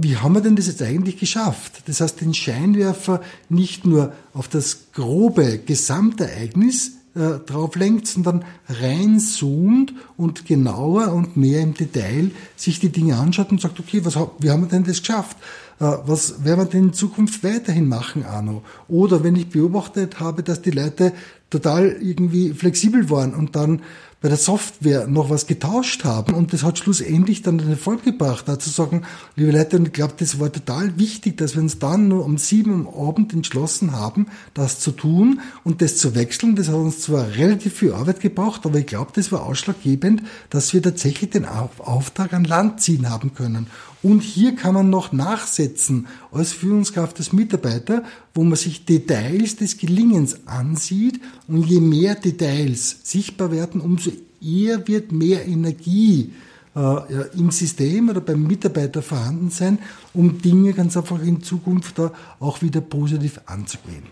wie 0.00 0.16
haben 0.16 0.34
wir 0.34 0.40
denn 0.40 0.56
das 0.56 0.66
jetzt 0.66 0.82
eigentlich 0.82 1.18
geschafft? 1.18 1.82
Das 1.86 2.00
heißt, 2.00 2.20
den 2.20 2.34
Scheinwerfer 2.34 3.20
nicht 3.48 3.86
nur 3.86 4.12
auf 4.34 4.48
das 4.48 4.90
grobe 4.92 5.60
Gesamtereignis 5.64 6.97
äh, 7.18 7.40
drauf 7.44 7.74
lenkt, 7.74 8.06
sondern 8.06 8.44
reinzoomt 8.68 9.92
und 10.16 10.46
genauer 10.46 11.12
und 11.12 11.36
mehr 11.36 11.60
im 11.60 11.74
Detail 11.74 12.30
sich 12.56 12.80
die 12.80 12.90
Dinge 12.90 13.16
anschaut 13.16 13.50
und 13.50 13.60
sagt, 13.60 13.80
okay, 13.80 14.04
was, 14.04 14.16
wie 14.38 14.50
haben 14.50 14.62
wir 14.62 14.68
denn 14.68 14.84
das 14.84 15.00
geschafft? 15.00 15.36
Äh, 15.80 15.96
was 16.06 16.44
werden 16.44 16.60
wir 16.60 16.66
denn 16.66 16.84
in 16.84 16.92
Zukunft 16.92 17.42
weiterhin 17.42 17.88
machen, 17.88 18.24
Arno? 18.24 18.62
Oder 18.88 19.24
wenn 19.24 19.36
ich 19.36 19.48
beobachtet 19.48 20.20
habe, 20.20 20.42
dass 20.42 20.62
die 20.62 20.70
Leute 20.70 21.12
total 21.50 21.96
irgendwie 22.00 22.50
flexibel 22.50 23.10
waren 23.10 23.34
und 23.34 23.56
dann 23.56 23.82
bei 24.20 24.28
der 24.28 24.38
Software 24.38 25.06
noch 25.06 25.30
was 25.30 25.46
getauscht 25.46 26.04
haben 26.04 26.34
und 26.34 26.52
das 26.52 26.64
hat 26.64 26.78
schlussendlich 26.78 27.42
dann 27.42 27.58
den 27.58 27.70
Erfolg 27.70 28.02
gebracht, 28.02 28.48
da 28.48 28.58
zu 28.58 28.68
sagen, 28.68 29.02
liebe 29.36 29.52
Leute, 29.52 29.76
und 29.76 29.86
ich 29.86 29.92
glaube, 29.92 30.14
das 30.16 30.40
war 30.40 30.52
total 30.52 30.98
wichtig, 30.98 31.36
dass 31.36 31.54
wir 31.54 31.62
uns 31.62 31.78
dann 31.78 32.08
nur 32.08 32.24
um 32.24 32.36
sieben 32.36 32.72
am 32.72 32.88
Abend 32.88 33.32
entschlossen 33.32 33.92
haben, 33.92 34.26
das 34.54 34.80
zu 34.80 34.90
tun 34.90 35.40
und 35.62 35.82
das 35.82 35.98
zu 35.98 36.16
wechseln. 36.16 36.56
Das 36.56 36.68
hat 36.68 36.74
uns 36.74 37.00
zwar 37.00 37.28
relativ 37.36 37.74
viel 37.74 37.92
Arbeit 37.92 38.20
gebraucht, 38.20 38.66
aber 38.66 38.78
ich 38.78 38.86
glaube, 38.86 39.12
das 39.14 39.30
war 39.30 39.44
ausschlaggebend, 39.44 40.22
dass 40.50 40.74
wir 40.74 40.82
tatsächlich 40.82 41.30
den 41.30 41.46
Auftrag 41.46 42.32
an 42.32 42.44
Land 42.44 42.80
ziehen 42.80 43.08
haben 43.08 43.34
können. 43.34 43.68
Und 44.00 44.20
hier 44.20 44.54
kann 44.54 44.74
man 44.74 44.90
noch 44.90 45.12
nachsetzen 45.12 46.06
als 46.30 46.52
Führungskraft 46.52 47.18
des 47.18 47.32
Mitarbeiter, 47.32 48.04
wo 48.32 48.44
man 48.44 48.56
sich 48.56 48.84
Details 48.84 49.56
des 49.56 49.76
Gelingens 49.76 50.46
ansieht 50.46 51.20
und 51.48 51.66
je 51.66 51.80
mehr 51.80 52.14
Details 52.14 52.98
sichtbar 53.02 53.50
werden, 53.50 53.80
umso 53.80 54.12
eher 54.42 54.86
wird 54.88 55.12
mehr 55.12 55.46
Energie 55.46 56.32
äh, 56.76 57.38
im 57.38 57.50
System 57.50 58.08
oder 58.08 58.20
beim 58.20 58.46
Mitarbeiter 58.46 59.02
vorhanden 59.02 59.50
sein, 59.50 59.78
um 60.14 60.40
Dinge 60.40 60.72
ganz 60.72 60.96
einfach 60.96 61.22
in 61.22 61.42
Zukunft 61.42 61.98
da 61.98 62.12
auch 62.40 62.62
wieder 62.62 62.80
positiv 62.80 63.40
anzugehen. 63.46 64.04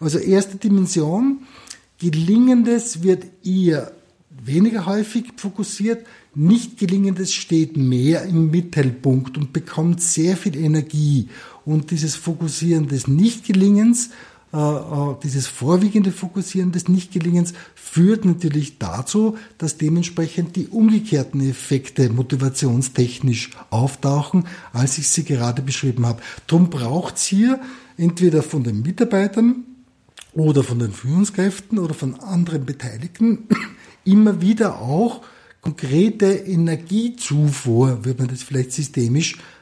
Also 0.00 0.18
erste 0.18 0.56
Dimension, 0.56 1.40
Gelingendes 1.98 3.02
wird 3.02 3.24
eher 3.44 3.92
weniger 4.44 4.86
häufig 4.86 5.32
fokussiert, 5.36 6.06
nicht 6.34 6.78
gelingendes 6.78 7.32
steht 7.32 7.76
mehr 7.76 8.22
im 8.22 8.50
Mittelpunkt 8.50 9.36
und 9.36 9.52
bekommt 9.52 10.00
sehr 10.00 10.36
viel 10.36 10.56
Energie. 10.56 11.28
Und 11.64 11.90
dieses 11.90 12.14
Fokussieren 12.14 12.86
des 12.86 13.08
Nichtgelingens, 13.08 14.10
dieses 14.50 15.46
vorwiegende 15.46 16.10
Fokussieren 16.10 16.72
des 16.72 16.88
Nichtgelingens 16.88 17.52
führt 17.74 18.24
natürlich 18.24 18.78
dazu, 18.78 19.36
dass 19.58 19.76
dementsprechend 19.76 20.56
die 20.56 20.68
umgekehrten 20.68 21.46
Effekte 21.46 22.08
motivationstechnisch 22.08 23.50
auftauchen, 23.68 24.46
als 24.72 24.96
ich 24.96 25.08
sie 25.08 25.24
gerade 25.24 25.60
beschrieben 25.60 26.06
habe. 26.06 26.22
Drum 26.46 26.70
braucht's 26.70 27.26
hier 27.26 27.60
entweder 27.98 28.42
von 28.42 28.64
den 28.64 28.80
Mitarbeitern 28.80 29.64
oder 30.32 30.62
von 30.62 30.78
den 30.78 30.92
Führungskräften 30.92 31.78
oder 31.78 31.92
von 31.92 32.18
anderen 32.20 32.64
Beteiligten 32.64 33.48
immer 34.04 34.40
wieder 34.40 34.80
auch 34.80 35.20
konkrete 35.60 36.26
Energiezufuhr, 36.26 38.04
würde 38.04 38.22
man 38.22 38.30
das 38.30 38.42
vielleicht 38.42 38.72
systemisch 38.72 39.34
äh, 39.34 39.57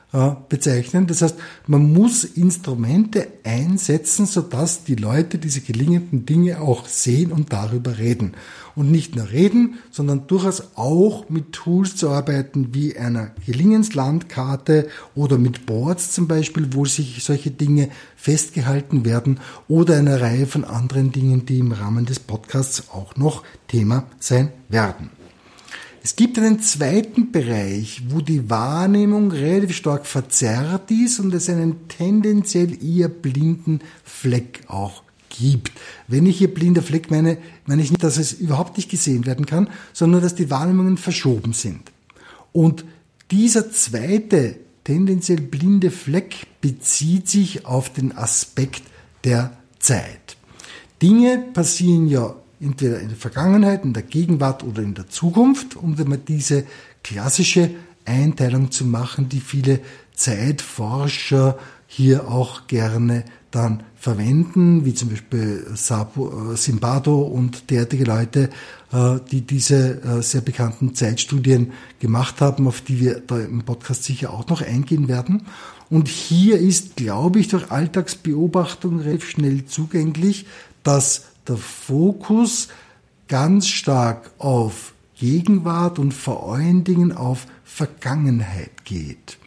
bezeichnen. 0.49 1.07
Das 1.07 1.21
heißt, 1.23 1.37
man 1.67 1.93
muss 1.93 2.25
Instrumente 2.25 3.29
einsetzen, 3.45 4.27
sodass 4.27 4.85
die 4.85 4.95
Leute 4.95 5.39
diese 5.39 5.61
gelingenden 5.61 6.25
Dinge 6.25 6.61
auch 6.61 6.87
sehen 6.87 7.33
und 7.33 7.53
darüber 7.53 7.99
reden. 7.99 8.33
Und 8.75 8.91
nicht 8.91 9.17
nur 9.17 9.31
reden, 9.31 9.79
sondern 9.91 10.27
durchaus 10.27 10.77
auch 10.77 11.29
mit 11.29 11.53
Tools 11.53 11.97
zu 11.97 12.11
arbeiten 12.11 12.75
wie 12.75 12.97
einer 12.97 13.31
Gelingenslandkarte 13.47 14.89
oder 15.15 15.39
mit 15.39 15.67
Boards 15.67 16.13
zum 16.13 16.29
Beispiel, 16.29 16.69
wo 16.73 16.85
sich 16.85 17.25
solche 17.25 17.51
Dinge 17.51 17.89
festgehalten 18.17 19.05
werden 19.05 19.41
oder 19.67 19.97
einer 19.97 20.21
Reihe 20.21 20.47
von 20.47 20.65
anderen 20.65 21.11
Dingen, 21.11 21.47
die 21.47 21.59
im 21.59 21.73
Rahmen 21.73 22.05
des 22.05 22.21
Podcasts 22.21 22.91
auch 22.91 23.17
noch 23.17 23.43
Thema 23.67 24.05
sein 24.21 24.53
werden. 24.69 25.11
Es 26.07 26.15
gibt 26.15 26.39
einen 26.39 26.61
zweiten 26.61 27.33
Bereich, 27.33 28.01
wo 28.11 28.21
die 28.21 28.49
Wahrnehmung 28.49 29.33
relativ 29.33 29.75
stark 29.75 30.07
verzerrt 30.07 30.89
ist 30.93 31.19
und 31.19 31.35
es 31.35 31.51
einen 31.51 31.89
tendenziell 31.89 32.81
eher 32.81 33.09
blinden 33.09 33.81
Fleck 34.05 34.61
auch 34.69 35.03
gibt. 35.31 35.73
Wenn 36.07 36.27
ich 36.27 36.39
hier 36.39 36.55
blinder 36.55 36.83
Fleck 36.83 37.11
meine, 37.11 37.39
meine 37.67 37.83
ich 37.83 37.91
nicht, 37.91 38.05
dass 38.05 38.19
es 38.19 38.35
überhaupt 38.35 38.77
nicht 38.77 38.89
gesehen 38.89 39.27
werden 39.27 39.47
kann, 39.47 39.69
sondern 39.93 40.23
dass 40.23 40.37
die 40.37 40.49
Wahrnehmungen 40.49 40.97
verschoben 40.97 41.55
sind. 41.55 41.91
Und 42.53 42.85
dieser 43.33 43.73
zweite 43.73 44.59
tendenziell 44.85 45.41
blinde 45.41 45.91
Fleck 45.91 46.47
bezieht 46.61 47.29
sich 47.29 47.67
auf 47.67 47.93
den 47.93 48.17
Aspekt 48.17 48.83
der 49.25 49.57
Zeit. 49.81 50.37
Dinge 51.03 51.39
passieren 51.53 52.07
ja 52.07 52.37
entweder 52.67 53.01
in 53.01 53.09
der 53.09 53.17
Vergangenheit, 53.17 53.85
in 53.85 53.93
der 53.93 54.03
Gegenwart 54.03 54.65
oder 54.65 54.83
in 54.83 54.95
der 54.95 55.09
Zukunft, 55.09 55.77
um 55.77 55.97
dann 55.97 56.21
diese 56.27 56.65
klassische 57.03 57.71
Einteilung 58.05 58.71
zu 58.71 58.85
machen, 58.85 59.29
die 59.29 59.41
viele 59.41 59.81
Zeitforscher 60.15 61.59
hier 61.87 62.29
auch 62.29 62.67
gerne 62.67 63.25
dann 63.51 63.83
verwenden, 63.95 64.85
wie 64.85 64.95
zum 64.95 65.11
Beispiel 65.11 65.67
äh, 65.69 66.57
Simbado 66.57 67.23
und 67.23 67.71
derartige 67.71 68.05
Leute, 68.05 68.51
äh, 68.93 69.19
die 69.31 69.43
diese 69.43 70.03
äh, 70.03 70.23
sehr 70.23 70.43
bekannten 70.43 70.95
Zeitstudien 70.95 71.73
gemacht 72.01 72.41
haben, 72.41 72.67
auf 72.69 72.81
die 72.83 73.01
wir 73.01 73.21
da 73.21 73.39
im 73.39 73.63
Podcast 73.63 74.05
sicher 74.05 74.33
auch 74.33 74.47
noch 74.49 74.63
eingehen 74.63 75.09
werden. 75.09 75.47
Und 75.89 76.09
hier 76.09 76.59
ist, 76.59 76.97
glaube 76.97 77.39
ich, 77.39 77.49
durch 77.49 77.71
Alltagsbeobachtung 77.71 79.01
relativ 79.01 79.31
schnell 79.31 79.65
zugänglich, 79.67 80.47
dass 80.83 81.25
der 81.49 81.57
Fokus 81.57 82.69
ganz 83.29 83.69
stark 83.69 84.31
auf 84.39 84.95
Gegenwart 85.19 85.99
und 85.99 86.13
vor 86.13 86.53
allen 86.53 86.85
Dingen 86.85 87.13
auf 87.13 87.47
Vergangenheit 87.65 88.85
geht. 88.85 89.39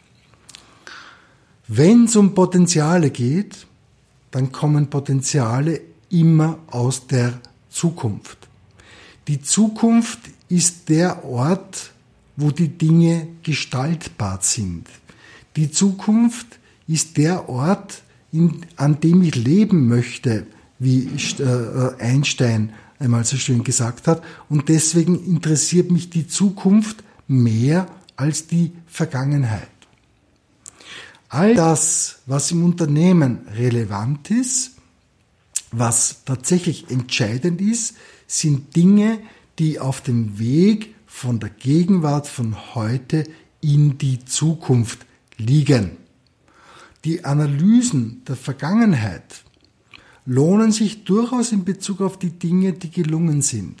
Wenn 1.68 2.04
es 2.04 2.16
um 2.16 2.34
Potenziale 2.34 3.10
geht, 3.10 3.66
dann 4.30 4.50
kommen 4.50 4.90
Potenziale 4.90 5.80
immer 6.10 6.58
aus 6.66 7.06
der 7.06 7.40
Zukunft. 7.68 8.48
Die 9.28 9.40
Zukunft 9.40 10.18
ist 10.48 10.88
der 10.88 11.24
Ort, 11.24 11.92
wo 12.36 12.50
die 12.50 12.68
Dinge 12.68 13.28
gestaltbar 13.42 14.38
sind. 14.42 14.88
Die 15.56 15.70
Zukunft 15.70 16.58
ist 16.88 17.16
der 17.16 17.48
Ort, 17.48 18.02
in, 18.32 18.66
an 18.76 19.00
dem 19.00 19.22
ich 19.22 19.36
leben 19.36 19.86
möchte, 19.86 20.46
wie 20.80 21.08
äh, 21.38 22.02
Einstein 22.02 22.72
einmal 22.98 23.24
so 23.24 23.36
schön 23.36 23.62
gesagt 23.62 24.08
hat. 24.08 24.22
Und 24.48 24.68
deswegen 24.68 25.24
interessiert 25.24 25.92
mich 25.92 26.10
die 26.10 26.26
Zukunft 26.26 27.04
mehr 27.28 27.86
als 28.16 28.48
die 28.48 28.72
Vergangenheit. 28.88 29.68
All 31.28 31.54
das, 31.54 32.18
was 32.26 32.50
im 32.50 32.64
Unternehmen 32.64 33.46
relevant 33.56 34.30
ist, 34.32 34.72
was 35.70 36.24
tatsächlich 36.24 36.90
entscheidend 36.90 37.60
ist, 37.60 37.94
sind 38.26 38.74
Dinge, 38.74 39.20
die 39.60 39.78
auf 39.78 40.00
dem 40.00 40.40
Weg 40.40 40.94
von 41.06 41.38
der 41.38 41.50
Gegenwart 41.50 42.26
von 42.26 42.74
heute 42.74 43.24
in 43.60 43.98
die 43.98 44.24
Zukunft 44.24 45.06
liegen. 45.36 45.98
Die 47.04 47.24
Analysen 47.24 48.24
der 48.26 48.36
Vergangenheit 48.36 49.39
lohnen 50.30 50.70
sich 50.70 51.02
durchaus 51.02 51.50
in 51.50 51.64
Bezug 51.64 52.00
auf 52.00 52.16
die 52.16 52.30
Dinge, 52.30 52.72
die 52.72 52.90
gelungen 52.90 53.42
sind. 53.42 53.80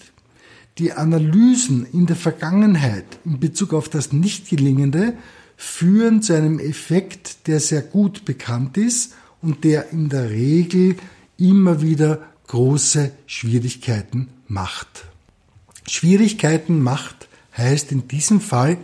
Die 0.78 0.92
Analysen 0.92 1.86
in 1.92 2.06
der 2.06 2.16
Vergangenheit 2.16 3.04
in 3.24 3.38
Bezug 3.38 3.72
auf 3.72 3.88
das 3.88 4.12
Nicht-Gelingende 4.12 5.14
führen 5.56 6.22
zu 6.22 6.34
einem 6.34 6.58
Effekt, 6.58 7.46
der 7.46 7.60
sehr 7.60 7.82
gut 7.82 8.24
bekannt 8.24 8.76
ist 8.76 9.14
und 9.40 9.62
der 9.62 9.92
in 9.92 10.08
der 10.08 10.30
Regel 10.30 10.96
immer 11.38 11.82
wieder 11.82 12.18
große 12.48 13.12
Schwierigkeiten 13.26 14.26
macht. 14.48 15.04
Schwierigkeiten 15.86 16.82
macht 16.82 17.28
heißt 17.56 17.92
in 17.92 18.08
diesem 18.08 18.40
Fall, 18.40 18.76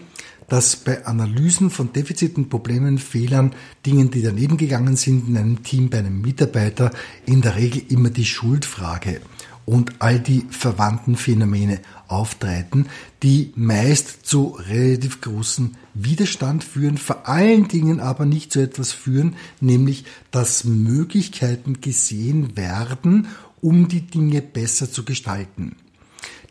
dass 0.48 0.76
bei 0.76 1.04
Analysen 1.06 1.70
von 1.70 1.92
Defiziten, 1.92 2.48
Problemen, 2.48 2.98
Fehlern, 2.98 3.52
Dingen, 3.84 4.10
die 4.10 4.22
daneben 4.22 4.56
gegangen 4.56 4.96
sind 4.96 5.28
in 5.28 5.36
einem 5.36 5.62
Team, 5.62 5.90
bei 5.90 5.98
einem 5.98 6.20
Mitarbeiter, 6.20 6.90
in 7.24 7.42
der 7.42 7.56
Regel 7.56 7.82
immer 7.88 8.10
die 8.10 8.24
Schuldfrage 8.24 9.20
und 9.66 9.94
all 9.98 10.20
die 10.20 10.46
verwandten 10.48 11.16
Phänomene 11.16 11.80
auftreten, 12.06 12.86
die 13.22 13.52
meist 13.56 14.24
zu 14.24 14.56
relativ 14.68 15.20
großen 15.20 15.76
Widerstand 15.92 16.62
führen, 16.62 16.98
vor 16.98 17.28
allen 17.28 17.66
Dingen 17.66 18.00
aber 18.00 18.24
nicht 18.24 18.52
zu 18.52 18.60
etwas 18.60 18.92
führen, 18.92 19.34
nämlich 19.60 20.04
dass 20.30 20.64
Möglichkeiten 20.64 21.80
gesehen 21.80 22.56
werden, 22.56 23.26
um 23.60 23.88
die 23.88 24.02
Dinge 24.02 24.40
besser 24.40 24.90
zu 24.90 25.04
gestalten. 25.04 25.74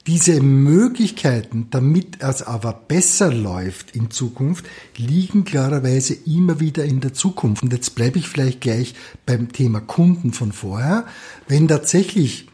Diese 0.07 0.39
Möglichkeiten, 0.39 1.67
damit 1.71 2.21
es 2.21 2.43
aber 2.43 2.73
besser 2.73 3.33
läuft 3.33 3.95
in 3.95 4.11
Zukunft, 4.11 4.65
liegen 4.97 5.45
klarerweise 5.45 6.13
immer 6.13 6.59
wieder 6.59 6.85
in 6.85 7.01
der 7.01 7.13
Zukunft. 7.13 7.63
Und 7.63 7.73
jetzt 7.73 7.95
bleibe 7.95 8.19
ich 8.19 8.29
vielleicht 8.29 8.61
gleich 8.61 8.93
beim 9.25 9.51
Thema 9.51 9.79
Kunden 9.81 10.31
von 10.31 10.51
vorher. 10.51 11.05
Wenn 11.47 11.67
tatsächlich 11.67 12.47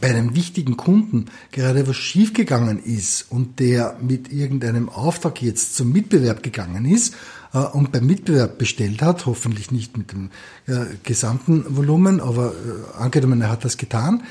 bei 0.00 0.10
einem 0.10 0.36
wichtigen 0.36 0.76
Kunden 0.76 1.24
gerade 1.50 1.88
was 1.88 1.96
schiefgegangen 1.96 2.78
ist 2.82 3.32
und 3.32 3.58
der 3.58 3.96
mit 4.00 4.32
irgendeinem 4.32 4.88
Auftrag 4.88 5.42
jetzt 5.42 5.74
zum 5.74 5.90
Mitbewerb 5.90 6.44
gegangen 6.44 6.84
ist 6.84 7.14
äh, 7.52 7.58
und 7.58 7.90
beim 7.92 8.06
Mitbewerb 8.06 8.58
bestellt 8.58 9.02
hat, 9.02 9.26
hoffentlich 9.26 9.72
nicht 9.72 9.96
mit 9.96 10.12
dem 10.12 10.30
äh, 10.66 10.84
gesamten 11.02 11.64
Volumen, 11.76 12.20
aber 12.20 12.52
äh, 12.52 12.98
angenommen, 12.98 13.40
er 13.40 13.50
hat 13.50 13.64
das 13.64 13.76
getan, 13.76 14.22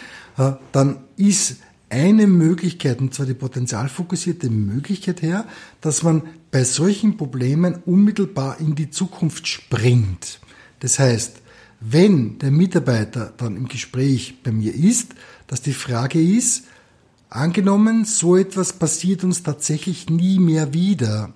dann 0.74 0.98
ist 1.16 1.60
eine 1.96 2.28
Möglichkeit, 2.28 3.00
und 3.00 3.14
zwar 3.14 3.26
die 3.26 3.34
potenzialfokussierte 3.34 4.50
Möglichkeit 4.50 5.22
her, 5.22 5.46
dass 5.80 6.04
man 6.04 6.24
bei 6.52 6.66
solchen 6.66 7.16
Problemen 7.16 7.76
unmittelbar 7.86 8.60
in 8.60 8.76
die 8.76 8.90
Zukunft 8.90 9.48
springt. 9.48 10.42
Das 10.82 11.00
heißt, 11.00 11.38
wenn 11.80 12.38
der 12.40 12.52
Mitarbeiter 12.52 13.34
dann 13.38 13.56
im 13.56 13.70
Gespräch 13.70 14.36
bei 14.44 14.52
mir 14.52 14.76
ist, 14.76 15.16
dass 15.48 15.62
die 15.62 15.74
Frage 15.74 16.22
ist, 16.22 16.66
angenommen, 17.30 18.04
so 18.04 18.36
etwas 18.36 18.74
passiert 18.74 19.24
uns 19.24 19.44
tatsächlich 19.44 20.10
nie 20.10 20.40
mehr 20.40 20.74
wieder. 20.74 21.34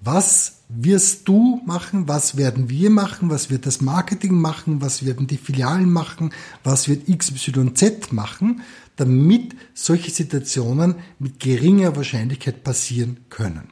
Was 0.00 0.62
wirst 0.68 1.28
du 1.28 1.60
machen? 1.64 2.08
Was 2.08 2.36
werden 2.36 2.68
wir 2.68 2.90
machen? 2.90 3.30
Was 3.30 3.50
wird 3.50 3.66
das 3.66 3.80
Marketing 3.80 4.34
machen? 4.34 4.80
Was 4.80 5.04
werden 5.04 5.26
die 5.26 5.36
Filialen 5.36 5.92
machen? 5.92 6.32
Was 6.64 6.88
wird 6.88 7.06
XYZ 7.06 8.12
machen? 8.12 8.62
Damit 8.96 9.54
solche 9.74 10.10
Situationen 10.10 10.96
mit 11.18 11.40
geringer 11.40 11.96
Wahrscheinlichkeit 11.96 12.62
passieren 12.62 13.18
können. 13.30 13.68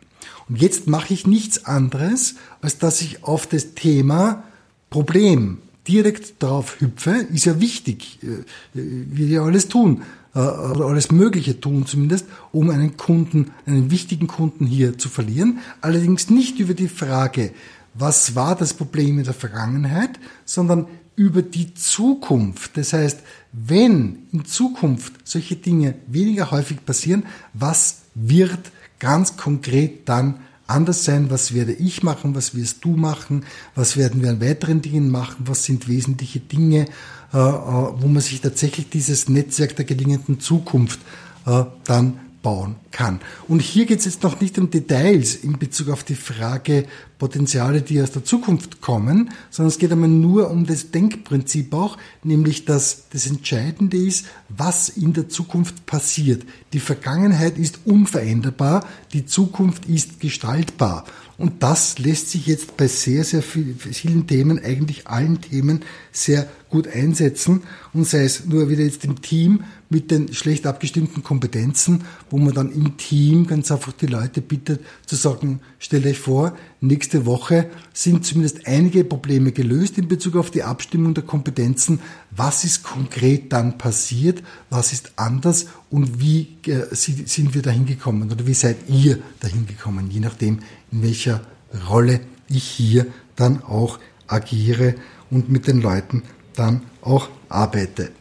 Und 0.48 0.60
jetzt 0.60 0.86
mache 0.86 1.14
ich 1.14 1.26
nichts 1.26 1.64
anderes, 1.64 2.34
als 2.60 2.78
dass 2.78 3.00
ich 3.00 3.24
auf 3.24 3.46
das 3.46 3.74
Thema 3.74 4.44
Problem 4.90 5.58
direkt 5.86 6.42
drauf 6.42 6.80
hüpfe, 6.80 7.26
ist 7.32 7.46
ja 7.46 7.60
wichtig, 7.60 8.18
äh, 8.22 8.44
wie 8.74 9.28
wir 9.28 9.42
alles 9.42 9.68
tun, 9.68 10.02
äh, 10.34 10.38
oder 10.38 10.86
alles 10.86 11.10
Mögliche 11.10 11.60
tun 11.60 11.86
zumindest, 11.86 12.26
um 12.52 12.70
einen 12.70 12.96
Kunden, 12.96 13.52
einen 13.66 13.90
wichtigen 13.90 14.26
Kunden 14.26 14.66
hier 14.66 14.98
zu 14.98 15.08
verlieren. 15.08 15.58
Allerdings 15.80 16.30
nicht 16.30 16.58
über 16.58 16.74
die 16.74 16.88
Frage, 16.88 17.52
was 17.94 18.34
war 18.34 18.54
das 18.54 18.74
Problem 18.74 19.18
in 19.18 19.24
der 19.24 19.34
Vergangenheit, 19.34 20.20
sondern 20.44 20.86
über 21.16 21.42
die 21.42 21.74
Zukunft. 21.74 22.76
Das 22.76 22.92
heißt, 22.92 23.20
wenn 23.52 24.26
in 24.33 24.45
Zukunft 24.45 25.14
solche 25.25 25.57
Dinge 25.57 25.95
weniger 26.07 26.50
häufig 26.50 26.85
passieren, 26.85 27.25
was 27.52 28.02
wird 28.14 28.71
ganz 28.99 29.37
konkret 29.37 30.08
dann 30.08 30.41
anders 30.67 31.04
sein? 31.04 31.30
Was 31.30 31.52
werde 31.52 31.73
ich 31.73 32.02
machen? 32.02 32.34
Was 32.34 32.54
wirst 32.54 32.84
du 32.84 32.91
machen? 32.91 33.45
Was 33.75 33.97
werden 33.97 34.23
wir 34.23 34.30
an 34.30 34.41
weiteren 34.41 34.82
Dingen 34.82 35.10
machen? 35.10 35.45
Was 35.47 35.65
sind 35.65 35.89
wesentliche 35.89 36.41
Dinge, 36.41 36.86
äh, 37.32 37.39
äh, 37.39 37.39
wo 37.39 38.06
man 38.06 38.23
sich 38.23 38.41
tatsächlich 38.41 38.89
dieses 38.89 39.28
Netzwerk 39.28 39.75
der 39.76 39.84
gelingenden 39.84 40.41
Zukunft 40.41 41.00
äh, 41.47 41.65
dann 41.84 42.21
bauen 42.42 42.76
kann. 42.90 43.20
Und 43.48 43.60
hier 43.60 43.86
geht 43.86 44.00
es 44.00 44.04
jetzt 44.06 44.22
noch 44.22 44.40
nicht 44.40 44.58
um 44.58 44.70
Details 44.70 45.34
in 45.34 45.58
Bezug 45.58 45.90
auf 45.90 46.04
die 46.04 46.14
Frage 46.14 46.86
Potenziale, 47.18 47.82
die 47.82 48.00
aus 48.00 48.12
der 48.12 48.24
Zukunft 48.24 48.80
kommen, 48.80 49.30
sondern 49.50 49.68
es 49.68 49.78
geht 49.78 49.92
einmal 49.92 50.08
nur 50.08 50.50
um 50.50 50.64
das 50.64 50.90
Denkprinzip 50.90 51.74
auch, 51.74 51.98
nämlich 52.24 52.64
dass 52.64 53.04
das 53.10 53.26
Entscheidende 53.26 53.98
ist, 53.98 54.26
was 54.48 54.88
in 54.88 55.12
der 55.12 55.28
Zukunft 55.28 55.84
passiert. 55.84 56.44
Die 56.72 56.80
Vergangenheit 56.80 57.58
ist 57.58 57.80
unveränderbar, 57.84 58.86
die 59.12 59.26
Zukunft 59.26 59.84
ist 59.84 60.20
gestaltbar. 60.20 61.04
Und 61.36 61.62
das 61.62 61.98
lässt 61.98 62.30
sich 62.30 62.46
jetzt 62.46 62.76
bei 62.76 62.86
sehr, 62.86 63.24
sehr 63.24 63.42
vielen 63.42 64.26
Themen, 64.26 64.58
eigentlich 64.58 65.06
allen 65.06 65.40
Themen, 65.40 65.80
sehr 66.12 66.48
gut 66.68 66.88
einsetzen. 66.88 67.62
Und 67.92 68.06
sei 68.06 68.24
es 68.24 68.46
nur 68.46 68.68
wieder 68.68 68.82
jetzt 68.82 69.04
im 69.04 69.22
Team 69.22 69.64
mit 69.90 70.12
den 70.12 70.32
schlecht 70.32 70.66
abgestimmten 70.66 71.22
Kompetenzen, 71.24 72.04
wo 72.30 72.38
man 72.38 72.54
dann 72.54 72.72
im 72.72 72.96
Team 72.96 73.46
ganz 73.46 73.70
einfach 73.72 73.92
die 73.92 74.06
Leute 74.06 74.40
bittet 74.40 74.80
zu 75.04 75.16
sagen, 75.16 75.60
stellt 75.80 76.06
euch 76.06 76.18
vor, 76.18 76.56
nächste 76.80 77.26
Woche 77.26 77.68
sind 77.92 78.24
zumindest 78.24 78.68
einige 78.68 79.04
Probleme 79.04 79.50
gelöst 79.50 79.98
in 79.98 80.06
Bezug 80.06 80.36
auf 80.36 80.50
die 80.52 80.62
Abstimmung 80.62 81.14
der 81.14 81.24
Kompetenzen. 81.24 81.98
Was 82.30 82.64
ist 82.64 82.84
konkret 82.84 83.52
dann 83.52 83.78
passiert? 83.78 84.44
Was 84.70 84.92
ist 84.92 85.12
anders? 85.16 85.66
Und 85.90 86.20
wie 86.20 86.56
äh, 86.66 86.86
sind 86.94 87.54
wir 87.54 87.62
dahin 87.62 87.84
gekommen? 87.84 88.30
Oder 88.30 88.46
wie 88.46 88.54
seid 88.54 88.76
ihr 88.88 89.18
dahin 89.40 89.66
gekommen? 89.66 90.08
Je 90.08 90.20
nachdem, 90.20 90.60
in 90.92 91.02
welcher 91.02 91.40
Rolle 91.88 92.20
ich 92.48 92.64
hier 92.64 93.06
dann 93.34 93.62
auch 93.64 93.98
agiere 94.28 94.94
und 95.30 95.50
mit 95.50 95.66
den 95.66 95.80
Leuten 95.80 96.22
dann 96.54 96.82
auch 97.02 97.28
arbeite. 97.48 98.12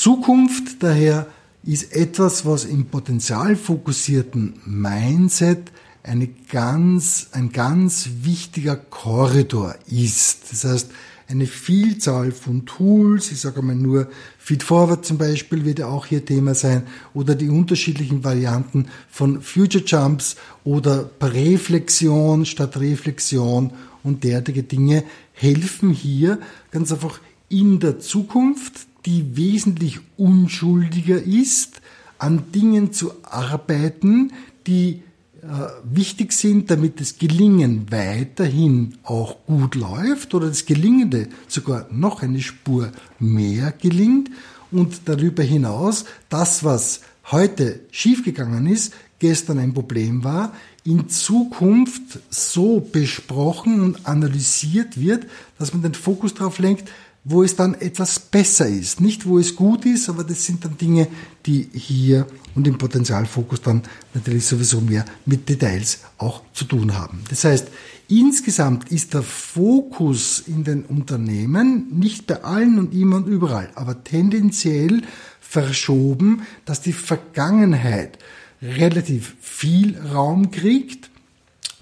Zukunft 0.00 0.82
daher 0.82 1.26
ist 1.62 1.94
etwas, 1.94 2.46
was 2.46 2.64
im 2.64 2.86
potenzialfokussierten 2.86 4.54
Mindset 4.64 5.70
eine 6.02 6.26
ganz, 6.50 7.28
ein 7.32 7.52
ganz 7.52 8.08
wichtiger 8.22 8.76
Korridor 8.76 9.74
ist. 9.86 10.52
Das 10.52 10.64
heißt, 10.64 10.90
eine 11.28 11.44
Vielzahl 11.44 12.32
von 12.32 12.64
Tools, 12.64 13.30
ich 13.30 13.40
sage 13.40 13.60
mal 13.60 13.76
nur 13.76 14.08
Feedforward 14.38 15.04
zum 15.04 15.18
Beispiel 15.18 15.66
wird 15.66 15.80
ja 15.80 15.88
auch 15.88 16.06
hier 16.06 16.24
Thema 16.24 16.54
sein, 16.54 16.84
oder 17.12 17.34
die 17.34 17.50
unterschiedlichen 17.50 18.24
Varianten 18.24 18.86
von 19.10 19.42
Future 19.42 19.84
Jumps 19.84 20.36
oder 20.64 21.04
Präflexion 21.04 22.46
statt 22.46 22.78
Reflexion 22.78 23.74
und 24.02 24.24
derartige 24.24 24.62
Dinge 24.62 25.04
helfen 25.34 25.90
hier 25.90 26.38
ganz 26.70 26.90
einfach 26.90 27.20
in 27.50 27.80
der 27.80 27.98
Zukunft, 27.98 28.86
die 29.04 29.36
wesentlich 29.36 29.98
unschuldiger 30.16 31.22
ist, 31.22 31.82
an 32.16 32.52
Dingen 32.52 32.92
zu 32.92 33.12
arbeiten, 33.22 34.32
die 34.66 35.02
äh, 35.42 35.46
wichtig 35.84 36.32
sind, 36.32 36.70
damit 36.70 37.00
das 37.00 37.18
Gelingen 37.18 37.90
weiterhin 37.90 38.94
auch 39.02 39.44
gut 39.46 39.74
läuft 39.74 40.34
oder 40.34 40.48
das 40.48 40.64
Gelingende 40.64 41.28
sogar 41.48 41.86
noch 41.90 42.22
eine 42.22 42.40
Spur 42.40 42.92
mehr 43.18 43.72
gelingt. 43.72 44.30
Und 44.70 45.02
darüber 45.06 45.42
hinaus 45.42 46.04
das, 46.28 46.62
was 46.62 47.00
heute 47.32 47.80
schiefgegangen 47.90 48.66
ist, 48.66 48.92
gestern 49.18 49.58
ein 49.58 49.74
Problem 49.74 50.22
war, 50.22 50.52
in 50.84 51.08
Zukunft 51.08 52.20
so 52.30 52.80
besprochen 52.80 53.80
und 53.80 54.06
analysiert 54.06 55.00
wird, 55.00 55.26
dass 55.58 55.72
man 55.72 55.82
den 55.82 55.94
Fokus 55.94 56.34
darauf 56.34 56.58
lenkt, 56.58 56.88
wo 57.24 57.42
es 57.42 57.54
dann 57.54 57.74
etwas 57.74 58.18
besser 58.18 58.66
ist. 58.66 59.00
Nicht, 59.00 59.26
wo 59.26 59.38
es 59.38 59.54
gut 59.54 59.84
ist, 59.84 60.08
aber 60.08 60.24
das 60.24 60.44
sind 60.44 60.64
dann 60.64 60.78
Dinge, 60.78 61.06
die 61.46 61.68
hier 61.72 62.26
und 62.54 62.66
im 62.66 62.78
Potenzialfokus 62.78 63.60
dann 63.62 63.82
natürlich 64.14 64.46
sowieso 64.46 64.80
mehr 64.80 65.04
mit 65.26 65.48
Details 65.48 66.00
auch 66.18 66.42
zu 66.52 66.64
tun 66.64 66.96
haben. 66.96 67.20
Das 67.28 67.44
heißt, 67.44 67.68
insgesamt 68.08 68.90
ist 68.90 69.14
der 69.14 69.22
Fokus 69.22 70.42
in 70.46 70.64
den 70.64 70.84
Unternehmen 70.84 71.86
nicht 71.98 72.26
bei 72.26 72.42
allen 72.42 72.78
und 72.78 72.94
immer 72.94 73.16
und 73.16 73.28
überall, 73.28 73.70
aber 73.74 74.02
tendenziell 74.02 75.02
verschoben, 75.40 76.42
dass 76.64 76.80
die 76.80 76.92
Vergangenheit 76.92 78.18
relativ 78.62 79.36
viel 79.40 79.98
Raum 79.98 80.50
kriegt 80.50 81.10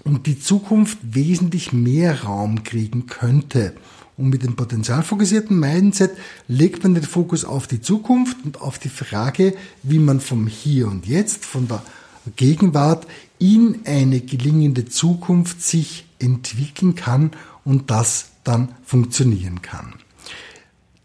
und 0.03 0.27
die 0.27 0.39
Zukunft 0.39 0.97
wesentlich 1.01 1.71
mehr 1.73 2.23
Raum 2.23 2.63
kriegen 2.63 3.07
könnte. 3.07 3.73
Und 4.19 4.31
mit 4.31 4.43
dem 4.43 4.57
potenzialfokussierten 4.57 5.57
Mindset 5.57 6.11
legt 6.49 6.83
man 6.83 6.93
den 6.93 7.03
Fokus 7.03 7.45
auf 7.45 7.67
die 7.67 7.79
Zukunft 7.79 8.35
und 8.43 8.59
auf 8.59 8.77
die 8.77 8.89
Frage, 8.89 9.55
wie 9.81 9.97
man 9.97 10.19
vom 10.19 10.45
Hier 10.45 10.89
und 10.89 11.07
Jetzt, 11.07 11.45
von 11.45 11.69
der 11.69 11.81
Gegenwart 12.35 13.07
in 13.37 13.79
eine 13.85 14.19
gelingende 14.19 14.85
Zukunft 14.85 15.61
sich 15.61 16.05
entwickeln 16.19 16.95
kann 16.95 17.31
und 17.63 17.91
das 17.91 18.31
dann 18.43 18.75
funktionieren 18.83 19.61
kann. 19.61 19.93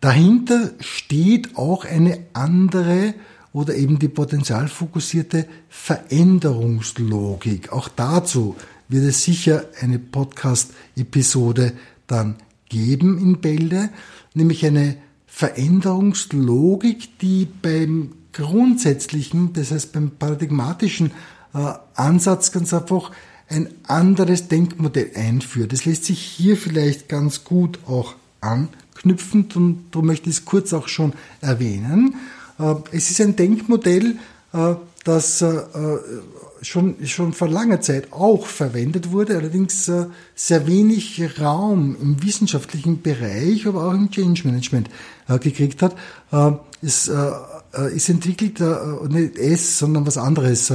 Dahinter 0.00 0.72
steht 0.80 1.56
auch 1.56 1.84
eine 1.84 2.18
andere 2.32 3.14
oder 3.52 3.76
eben 3.76 4.00
die 4.00 4.08
potenzialfokussierte 4.08 5.46
Veränderungslogik. 5.68 7.72
Auch 7.72 7.88
dazu 7.88 8.56
wird 8.88 9.04
es 9.04 9.22
sicher 9.22 9.66
eine 9.80 10.00
Podcast-Episode 10.00 11.74
dann 12.08 12.34
geben 12.68 13.18
in 13.18 13.40
Bälde, 13.40 13.90
nämlich 14.34 14.64
eine 14.66 14.96
Veränderungslogik, 15.26 17.18
die 17.18 17.46
beim 17.46 18.12
grundsätzlichen, 18.32 19.52
das 19.52 19.70
heißt 19.70 19.92
beim 19.92 20.12
paradigmatischen 20.12 21.12
äh, 21.54 21.72
Ansatz 21.94 22.52
ganz 22.52 22.72
einfach 22.74 23.10
ein 23.48 23.68
anderes 23.86 24.48
Denkmodell 24.48 25.10
einführt. 25.14 25.72
Das 25.72 25.84
lässt 25.84 26.04
sich 26.04 26.20
hier 26.20 26.56
vielleicht 26.56 27.08
ganz 27.08 27.44
gut 27.44 27.78
auch 27.86 28.14
anknüpfen 28.40 29.48
und 29.54 29.84
darum 29.90 30.06
möchte 30.06 30.30
ich 30.30 30.36
es 30.36 30.44
kurz 30.44 30.72
auch 30.72 30.88
schon 30.88 31.12
erwähnen. 31.40 32.16
Äh, 32.58 32.74
es 32.92 33.10
ist 33.10 33.20
ein 33.20 33.36
Denkmodell, 33.36 34.18
äh, 34.52 34.74
das 35.04 35.44
schon, 36.64 36.96
schon 37.06 37.32
vor 37.32 37.48
langer 37.48 37.80
Zeit 37.80 38.12
auch 38.12 38.46
verwendet 38.46 39.12
wurde, 39.12 39.36
allerdings 39.36 39.90
sehr 40.34 40.66
wenig 40.66 41.22
Raum 41.40 41.96
im 42.00 42.22
wissenschaftlichen 42.22 43.02
Bereich, 43.02 43.66
aber 43.66 43.86
auch 43.86 43.94
im 43.94 44.10
Change 44.10 44.42
Management 44.44 44.88
gekriegt 45.40 45.82
hat. 45.82 45.94
Es 46.82 47.10
ist 47.92 48.08
entwickelt, 48.08 48.60
nicht 49.08 49.36
es, 49.38 49.78
sondern 49.78 50.06
was 50.06 50.18
anderes, 50.18 50.72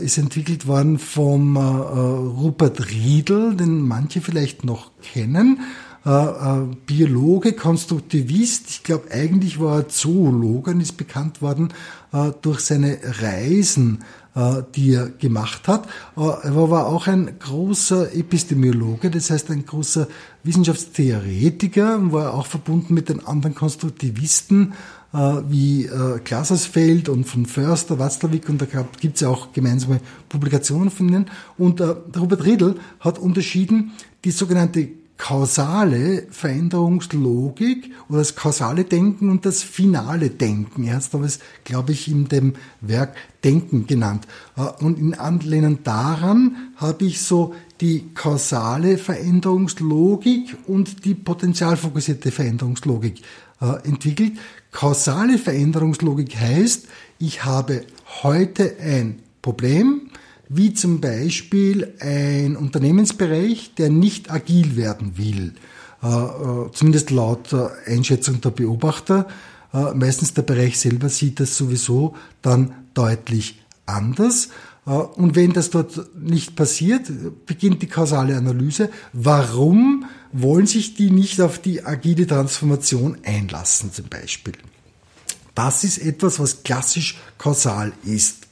ist 0.00 0.18
entwickelt 0.18 0.66
worden 0.66 0.98
vom 0.98 1.56
Rupert 1.56 2.90
Riedel, 2.90 3.56
den 3.56 3.80
manche 3.80 4.20
vielleicht 4.20 4.64
noch 4.64 4.92
kennen. 5.02 5.60
Äh, 6.08 6.10
äh, 6.10 6.66
Biologe, 6.86 7.52
Konstruktivist. 7.52 8.70
Ich 8.70 8.82
glaube, 8.82 9.10
eigentlich 9.10 9.60
war 9.60 9.80
er 9.80 9.88
Zoologe 9.88 10.70
und 10.70 10.80
ist 10.80 10.96
bekannt 10.96 11.42
worden 11.42 11.68
äh, 12.12 12.30
durch 12.40 12.60
seine 12.60 12.98
Reisen, 13.20 14.04
die 14.74 14.94
er 14.94 15.08
gemacht 15.08 15.66
hat. 15.66 15.88
Er 16.16 16.70
war 16.70 16.86
auch 16.86 17.06
ein 17.08 17.38
großer 17.38 18.14
Epistemologe, 18.14 19.10
das 19.10 19.30
heißt 19.30 19.50
ein 19.50 19.66
großer 19.66 20.06
Wissenschaftstheoretiker 20.44 21.96
und 21.96 22.12
war 22.12 22.34
auch 22.34 22.46
verbunden 22.46 22.94
mit 22.94 23.08
den 23.08 23.26
anderen 23.26 23.54
Konstruktivisten 23.54 24.74
wie 25.48 25.88
Glasersfeld 26.22 27.08
und 27.08 27.24
von 27.24 27.46
Förster, 27.46 27.98
Watzlawick 27.98 28.48
und 28.48 28.60
da 28.60 28.66
gibt 29.00 29.16
es 29.16 29.22
ja 29.22 29.28
auch 29.28 29.52
gemeinsame 29.52 30.00
Publikationen 30.28 30.90
von 30.90 31.08
ihnen. 31.08 31.30
Und 31.56 31.80
Robert 31.80 32.44
Riedel 32.44 32.76
hat 33.00 33.18
unterschieden 33.18 33.92
die 34.24 34.30
sogenannte 34.30 34.88
kausale 35.18 36.26
Veränderungslogik 36.30 37.90
oder 38.08 38.18
das 38.18 38.36
kausale 38.36 38.84
Denken 38.84 39.30
und 39.30 39.44
das 39.44 39.62
finale 39.62 40.30
Denken. 40.30 40.84
Er 40.84 40.94
hat 40.94 41.02
es 41.02 41.10
damals, 41.10 41.40
glaube 41.64 41.92
ich, 41.92 42.08
in 42.08 42.28
dem 42.28 42.54
Werk 42.80 43.14
Denken 43.44 43.86
genannt. 43.86 44.26
Äh, 44.56 44.62
und 44.82 44.98
in 44.98 45.14
Anlehnung 45.14 45.82
daran 45.82 46.56
habe 46.76 47.04
ich 47.04 47.20
so 47.20 47.54
die 47.80 48.10
kausale 48.14 48.96
Veränderungslogik 48.96 50.56
und 50.66 51.04
die 51.04 51.14
potenzialfokussierte 51.14 52.30
Veränderungslogik 52.30 53.22
äh, 53.60 53.86
entwickelt. 53.86 54.32
Kausale 54.70 55.38
Veränderungslogik 55.38 56.36
heißt, 56.36 56.86
ich 57.18 57.44
habe 57.44 57.84
heute 58.22 58.76
ein 58.80 59.20
Problem, 59.42 60.10
wie 60.48 60.72
zum 60.72 61.00
Beispiel 61.00 61.94
ein 62.00 62.56
Unternehmensbereich, 62.56 63.74
der 63.76 63.90
nicht 63.90 64.30
agil 64.30 64.76
werden 64.76 65.18
will, 65.18 65.54
äh, 66.02 66.06
äh, 66.06 66.70
zumindest 66.72 67.10
laut 67.10 67.54
Einschätzung 67.86 68.40
der 68.40 68.50
Beobachter. 68.50 69.26
Äh, 69.74 69.94
meistens 69.94 70.34
der 70.34 70.42
Bereich 70.42 70.78
selber 70.78 71.08
sieht 71.08 71.40
das 71.40 71.56
sowieso 71.56 72.14
dann 72.42 72.74
deutlich 72.94 73.62
anders. 73.86 74.48
Und 74.84 75.36
wenn 75.36 75.52
das 75.52 75.68
dort 75.68 76.00
nicht 76.18 76.56
passiert, 76.56 77.10
beginnt 77.44 77.82
die 77.82 77.88
kausale 77.88 78.38
Analyse. 78.38 78.88
Warum 79.12 80.06
wollen 80.32 80.66
sich 80.66 80.94
die 80.94 81.10
nicht 81.10 81.42
auf 81.42 81.58
die 81.58 81.84
agile 81.84 82.26
Transformation 82.26 83.18
einlassen 83.22 83.92
zum 83.92 84.08
Beispiel? 84.08 84.54
Das 85.54 85.84
ist 85.84 85.98
etwas, 85.98 86.40
was 86.40 86.62
klassisch 86.62 87.18
kausal 87.36 87.92
ist. 88.02 88.47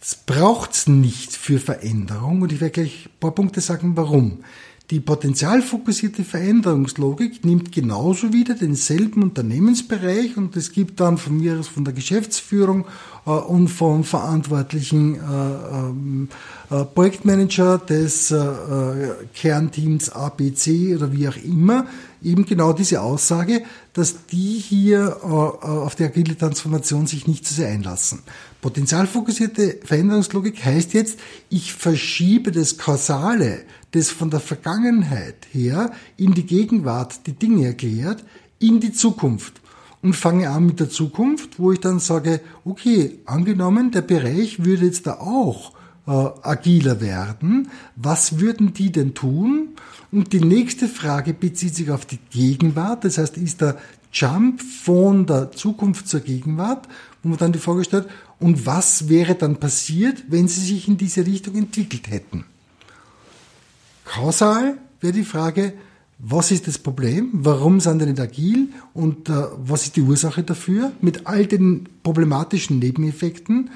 Das 0.00 0.14
braucht's 0.14 0.86
nicht 0.86 1.32
für 1.32 1.58
Veränderung 1.58 2.42
und 2.42 2.52
ich 2.52 2.60
werde 2.60 2.72
gleich 2.72 3.06
ein 3.06 3.20
paar 3.20 3.32
Punkte 3.32 3.60
sagen, 3.60 3.96
warum. 3.96 4.44
Die 4.90 5.00
potenzialfokussierte 5.00 6.24
Veränderungslogik 6.24 7.44
nimmt 7.44 7.72
genauso 7.72 8.32
wieder 8.32 8.54
denselben 8.54 9.22
Unternehmensbereich 9.22 10.38
und 10.38 10.56
es 10.56 10.72
gibt 10.72 11.00
dann 11.00 11.18
von 11.18 11.36
mir 11.36 11.58
aus 11.58 11.68
von 11.68 11.84
der 11.84 11.92
Geschäftsführung 11.92 12.86
äh, 13.26 13.30
und 13.30 13.68
vom 13.68 14.02
verantwortlichen 14.02 15.16
äh, 15.16 15.18
ähm, 15.18 16.28
äh, 16.70 16.84
Projektmanager 16.84 17.76
des 17.76 18.30
äh, 18.30 18.36
äh, 18.36 19.14
Kernteams 19.34 20.08
ABC 20.08 20.96
oder 20.96 21.12
wie 21.12 21.28
auch 21.28 21.36
immer 21.36 21.86
eben 22.22 22.46
genau 22.46 22.72
diese 22.72 23.02
Aussage, 23.02 23.62
dass 23.92 24.26
die 24.26 24.58
hier 24.58 25.18
äh, 25.22 25.26
auf 25.26 25.96
die 25.96 26.04
agile 26.04 26.36
Transformation 26.36 27.06
sich 27.06 27.26
nicht 27.26 27.46
zu 27.46 27.52
sehr 27.52 27.68
einlassen. 27.68 28.20
Potenzialfokussierte 28.60 29.78
Veränderungslogik 29.84 30.64
heißt 30.64 30.92
jetzt, 30.92 31.18
ich 31.48 31.72
verschiebe 31.72 32.50
das 32.50 32.76
Kausale, 32.76 33.60
das 33.92 34.10
von 34.10 34.30
der 34.30 34.40
Vergangenheit 34.40 35.46
her 35.52 35.92
in 36.16 36.34
die 36.34 36.44
Gegenwart 36.44 37.26
die 37.26 37.34
Dinge 37.34 37.66
erklärt, 37.66 38.24
in 38.58 38.80
die 38.80 38.92
Zukunft. 38.92 39.60
Und 40.02 40.14
fange 40.14 40.50
an 40.50 40.66
mit 40.66 40.80
der 40.80 40.90
Zukunft, 40.90 41.58
wo 41.58 41.72
ich 41.72 41.80
dann 41.80 41.98
sage, 41.98 42.40
okay, 42.64 43.18
angenommen, 43.24 43.90
der 43.90 44.02
Bereich 44.02 44.64
würde 44.64 44.86
jetzt 44.86 45.06
da 45.06 45.14
auch 45.14 45.72
äh, 46.06 46.10
agiler 46.10 47.00
werden, 47.00 47.70
was 47.96 48.38
würden 48.38 48.72
die 48.72 48.90
denn 48.90 49.14
tun? 49.14 49.70
Und 50.10 50.32
die 50.32 50.40
nächste 50.40 50.88
Frage 50.88 51.34
bezieht 51.34 51.74
sich 51.74 51.90
auf 51.90 52.06
die 52.06 52.18
Gegenwart, 52.30 53.04
das 53.04 53.18
heißt, 53.18 53.36
ist 53.36 53.60
der 53.60 53.76
Jump 54.12 54.62
von 54.62 55.26
der 55.26 55.52
Zukunft 55.52 56.08
zur 56.08 56.20
Gegenwart, 56.20 56.88
wo 57.22 57.28
man 57.28 57.38
dann 57.38 57.52
die 57.52 57.58
Frage 57.58 57.84
stellt, 57.84 58.08
und 58.40 58.66
was 58.66 59.08
wäre 59.08 59.34
dann 59.34 59.56
passiert, 59.56 60.24
wenn 60.28 60.48
sie 60.48 60.60
sich 60.60 60.88
in 60.88 60.96
diese 60.96 61.26
Richtung 61.26 61.56
entwickelt 61.56 62.10
hätten? 62.10 62.44
Kausal 64.04 64.78
wäre 65.00 65.12
die 65.12 65.24
Frage, 65.24 65.74
was 66.18 66.50
ist 66.50 66.66
das 66.66 66.78
Problem? 66.78 67.30
Warum 67.32 67.78
sind 67.78 68.00
die 68.00 68.06
nicht 68.06 68.20
agil? 68.20 68.70
Und 68.92 69.28
äh, 69.28 69.34
was 69.56 69.84
ist 69.84 69.96
die 69.96 70.02
Ursache 70.02 70.42
dafür? 70.42 70.92
Mit 71.00 71.26
all 71.26 71.46
den 71.46 71.88
problematischen 72.02 72.80
Nebeneffekten. 72.80 73.70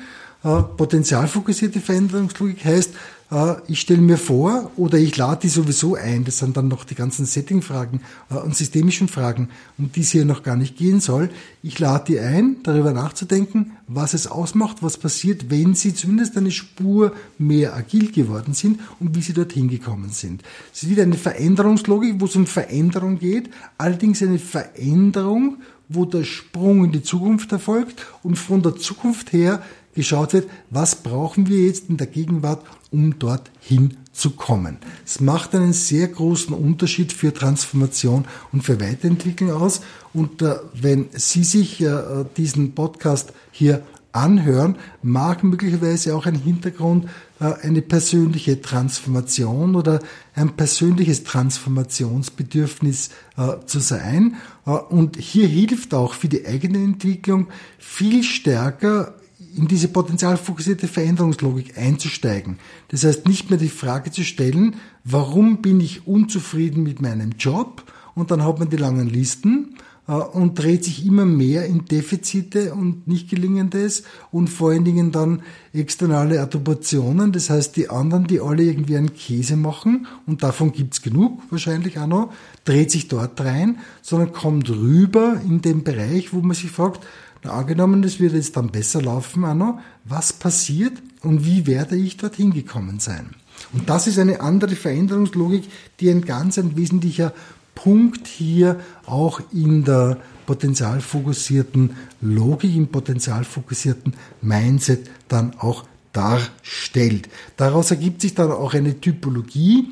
Äh, 0.44 0.62
potenzialfokussierte 0.76 1.80
Veränderungslogik 1.80 2.64
heißt, 2.64 2.94
äh, 3.30 3.54
ich 3.68 3.80
stelle 3.80 4.00
mir 4.00 4.18
vor 4.18 4.72
oder 4.76 4.98
ich 4.98 5.16
lade 5.16 5.42
die 5.42 5.48
sowieso 5.48 5.94
ein, 5.94 6.24
das 6.24 6.38
sind 6.38 6.56
dann 6.56 6.66
noch 6.66 6.84
die 6.84 6.96
ganzen 6.96 7.26
Setting-Fragen 7.26 8.00
äh, 8.28 8.34
und 8.34 8.56
systemischen 8.56 9.06
Fragen, 9.06 9.48
um 9.78 9.92
die 9.92 10.00
es 10.00 10.10
hier 10.10 10.24
noch 10.24 10.42
gar 10.42 10.56
nicht 10.56 10.76
gehen 10.76 10.98
soll. 10.98 11.30
Ich 11.62 11.78
lade 11.78 12.06
die 12.08 12.18
ein, 12.18 12.56
darüber 12.64 12.92
nachzudenken, 12.92 13.72
was 13.86 14.14
es 14.14 14.26
ausmacht, 14.26 14.78
was 14.82 14.98
passiert, 14.98 15.48
wenn 15.48 15.74
sie 15.74 15.94
zumindest 15.94 16.36
eine 16.36 16.50
Spur 16.50 17.12
mehr 17.38 17.74
agil 17.74 18.10
geworden 18.10 18.52
sind 18.52 18.80
und 18.98 19.14
wie 19.14 19.22
sie 19.22 19.32
dorthin 19.34 19.68
gekommen 19.68 20.10
sind. 20.10 20.42
Es 20.74 20.82
ist 20.82 20.90
wieder 20.90 21.04
eine 21.04 21.16
Veränderungslogik, 21.16 22.16
wo 22.18 22.24
es 22.24 22.36
um 22.36 22.46
Veränderung 22.46 23.18
geht, 23.18 23.48
allerdings 23.78 24.22
eine 24.22 24.40
Veränderung, 24.40 25.58
wo 25.88 26.04
der 26.04 26.24
Sprung 26.24 26.84
in 26.84 26.92
die 26.92 27.02
Zukunft 27.02 27.52
erfolgt 27.52 28.06
und 28.22 28.36
von 28.36 28.62
der 28.62 28.76
Zukunft 28.76 29.32
her 29.32 29.62
geschaut 29.94 30.32
wird, 30.32 30.48
was 30.70 30.96
brauchen 30.96 31.48
wir 31.48 31.66
jetzt 31.66 31.88
in 31.88 31.96
der 31.96 32.06
Gegenwart, 32.06 32.64
um 32.90 33.18
dorthin 33.18 33.96
zu 34.12 34.30
kommen. 34.30 34.78
Es 35.04 35.20
macht 35.20 35.54
einen 35.54 35.72
sehr 35.72 36.08
großen 36.08 36.54
Unterschied 36.54 37.12
für 37.12 37.32
Transformation 37.32 38.26
und 38.52 38.62
für 38.62 38.80
Weiterentwicklung 38.80 39.52
aus. 39.52 39.80
Und 40.12 40.42
äh, 40.42 40.56
wenn 40.74 41.08
Sie 41.12 41.44
sich 41.44 41.80
äh, 41.80 42.24
diesen 42.36 42.74
Podcast 42.74 43.32
hier 43.50 43.82
anhören, 44.12 44.76
mag 45.02 45.42
möglicherweise 45.42 46.14
auch 46.14 46.26
ein 46.26 46.34
Hintergrund 46.34 47.08
äh, 47.40 47.52
eine 47.62 47.82
persönliche 47.82 48.60
Transformation 48.60 49.74
oder 49.74 50.00
ein 50.34 50.54
persönliches 50.54 51.24
Transformationsbedürfnis 51.24 53.10
äh, 53.38 53.64
zu 53.66 53.80
sein. 53.80 54.36
Äh, 54.66 54.70
und 54.70 55.16
hier 55.16 55.48
hilft 55.48 55.94
auch 55.94 56.12
für 56.12 56.28
die 56.28 56.46
eigene 56.46 56.78
Entwicklung 56.78 57.48
viel 57.78 58.22
stärker 58.22 59.14
in 59.56 59.68
diese 59.68 59.88
potenzialfokussierte 59.88 60.88
Veränderungslogik 60.88 61.76
einzusteigen. 61.78 62.58
Das 62.88 63.04
heißt, 63.04 63.26
nicht 63.26 63.50
mehr 63.50 63.58
die 63.58 63.68
Frage 63.68 64.10
zu 64.10 64.22
stellen, 64.22 64.76
warum 65.04 65.62
bin 65.62 65.80
ich 65.80 66.06
unzufrieden 66.06 66.82
mit 66.82 67.00
meinem 67.00 67.32
Job? 67.38 67.84
Und 68.14 68.30
dann 68.30 68.44
hat 68.44 68.58
man 68.58 68.68
die 68.68 68.76
langen 68.76 69.08
Listen 69.08 69.76
äh, 70.08 70.12
und 70.12 70.58
dreht 70.58 70.84
sich 70.84 71.06
immer 71.06 71.24
mehr 71.24 71.66
in 71.66 71.84
Defizite 71.84 72.74
und 72.74 73.06
nicht 73.06 73.30
gelingendes 73.30 74.04
und 74.30 74.48
vor 74.48 74.70
allen 74.70 74.84
Dingen 74.84 75.12
dann 75.12 75.42
externe 75.72 76.40
Attributionen, 76.40 77.32
das 77.32 77.50
heißt 77.50 77.76
die 77.76 77.88
anderen, 77.88 78.26
die 78.26 78.40
alle 78.40 78.64
irgendwie 78.64 78.96
einen 78.96 79.14
Käse 79.14 79.56
machen 79.56 80.06
und 80.26 80.42
davon 80.42 80.72
gibt's 80.72 81.02
genug 81.02 81.40
wahrscheinlich 81.50 81.98
auch 81.98 82.06
noch, 82.06 82.32
dreht 82.64 82.90
sich 82.90 83.08
dort 83.08 83.40
rein, 83.40 83.78
sondern 84.02 84.32
kommt 84.32 84.68
rüber 84.70 85.40
in 85.46 85.62
den 85.62 85.84
Bereich, 85.84 86.32
wo 86.32 86.40
man 86.40 86.56
sich 86.56 86.70
fragt, 86.70 87.06
angenommen, 87.44 88.02
das 88.02 88.20
wird 88.20 88.34
jetzt 88.34 88.56
dann 88.56 88.70
besser 88.70 89.02
laufen, 89.02 89.44
Anno, 89.44 89.78
was 90.04 90.32
passiert 90.32 90.94
und 91.22 91.44
wie 91.44 91.66
werde 91.66 91.96
ich 91.96 92.16
dorthin 92.16 92.52
gekommen 92.52 93.00
sein? 93.00 93.30
Und 93.72 93.88
das 93.88 94.06
ist 94.06 94.18
eine 94.18 94.40
andere 94.40 94.74
Veränderungslogik, 94.74 95.64
die 96.00 96.10
ein 96.10 96.22
ganz 96.22 96.58
ein 96.58 96.76
wesentlicher 96.76 97.32
Punkt 97.74 98.26
hier 98.26 98.80
auch 99.06 99.40
in 99.52 99.84
der 99.84 100.18
potenzialfokussierten 100.46 101.96
Logik, 102.20 102.74
im 102.74 102.88
potenzialfokussierten 102.88 104.14
Mindset 104.40 105.10
dann 105.28 105.54
auch 105.58 105.84
darstellt. 106.12 107.28
Daraus 107.56 107.90
ergibt 107.90 108.20
sich 108.20 108.34
dann 108.34 108.52
auch 108.52 108.74
eine 108.74 109.00
Typologie, 109.00 109.88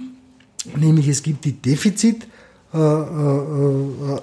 nämlich 0.77 1.09
es 1.09 1.23
gibt 1.23 1.45
die 1.45 1.53
Defizit, 1.53 2.27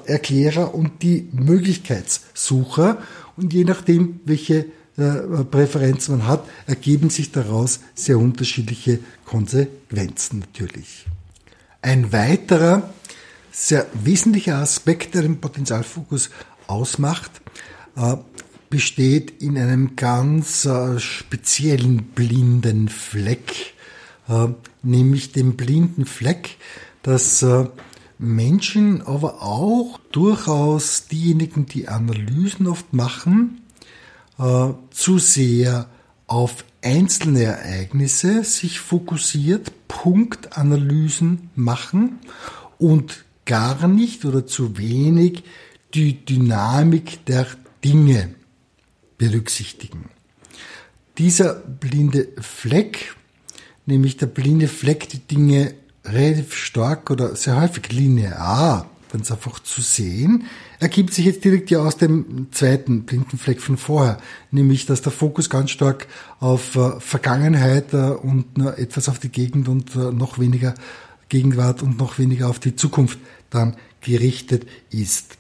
Erklärer 0.06 0.74
und 0.74 1.04
die 1.04 1.28
Möglichkeitssucher. 1.34 2.98
Und 3.36 3.54
je 3.54 3.66
nachdem, 3.66 4.22
welche 4.26 4.68
äh, 4.98 5.44
Präferenz 5.44 6.10
man 6.10 6.26
hat, 6.26 6.44
ergeben 6.66 7.10
sich 7.10 7.32
daraus 7.32 7.82
sehr 7.94 8.18
unterschiedliche 8.18 9.00
Konsequenzen 9.26 10.40
natürlich. 10.40 11.06
Ein 11.82 12.12
weiterer 12.12 12.90
sehr 13.52 13.86
wesentlicher 13.94 14.58
Aspekt, 14.58 15.14
der 15.14 15.22
den 15.22 15.40
Potenzialfokus 15.40 16.32
ausmacht, 16.68 17.30
äh, 17.96 18.18
besteht 18.70 19.42
in 19.42 19.58
einem 19.58 19.96
ganz 19.96 20.66
äh, 20.66 21.00
speziellen 21.00 22.04
blinden 22.16 22.90
Fleck, 22.90 23.74
äh, 24.28 24.48
nämlich 24.84 25.32
dem 25.32 25.56
blinden 25.58 26.06
Fleck, 26.06 26.58
dass 27.04 27.46
Menschen, 28.20 29.02
aber 29.02 29.42
auch 29.42 30.00
durchaus 30.12 31.08
diejenigen, 31.08 31.66
die 31.66 31.88
Analysen 31.88 32.68
oft 32.68 32.94
machen, 32.94 33.62
zu 34.92 35.18
sehr 35.20 35.90
auf 36.28 36.64
einzelne 36.82 37.44
Ereignisse 37.44 38.44
sich 38.44 38.80
fokussiert, 38.80 39.72
Punktanalysen 39.88 41.50
machen 41.56 42.20
und 42.78 43.26
gar 43.46 43.88
nicht 43.88 44.26
oder 44.26 44.46
zu 44.46 44.78
wenig 44.78 45.44
die 45.94 46.26
Dynamik 46.26 47.26
der 47.26 47.48
Dinge 47.84 48.36
berücksichtigen. 49.18 50.10
Dieser 51.18 51.56
blinde 51.56 52.28
Fleck, 52.40 53.16
nämlich 53.86 54.18
der 54.18 54.28
blinde 54.28 54.68
Fleck, 54.68 55.10
die 55.10 55.20
Dinge 55.20 55.74
relativ 56.08 56.56
stark 56.56 57.10
oder 57.10 57.36
sehr 57.36 57.60
häufig 57.60 57.92
linear 57.92 58.90
ganz 59.12 59.32
einfach 59.32 59.60
zu 59.60 59.82
sehen, 59.82 60.46
ergibt 60.80 61.14
sich 61.14 61.26
jetzt 61.26 61.44
direkt 61.44 61.72
ja 61.72 61.80
aus 61.80 61.98
dem 61.98 62.48
zweiten 62.52 63.04
blinden 63.04 63.38
Fleck 63.38 63.62
von 63.62 63.78
vorher, 63.78 64.18
nämlich 64.52 64.86
dass 64.86 65.02
der 65.02 65.12
Fokus 65.12 65.50
ganz 65.50 65.72
stark 65.72 66.08
auf 66.40 66.76
äh, 66.76 67.00
Vergangenheit 67.00 67.94
äh, 67.94 68.12
und 68.12 68.58
etwas 68.78 69.10
auf 69.10 69.20
die 69.20 69.30
Gegend 69.30 69.68
und 69.70 69.96
äh, 69.96 70.12
noch 70.12 70.40
weniger 70.40 70.74
Gegenwart 71.30 71.82
und 71.82 71.98
noch 71.98 72.20
weniger 72.20 72.50
auf 72.50 72.60
die 72.60 72.76
Zukunft 72.76 73.20
dann 73.50 73.76
gerichtet 74.02 74.68
ist. 74.90 75.38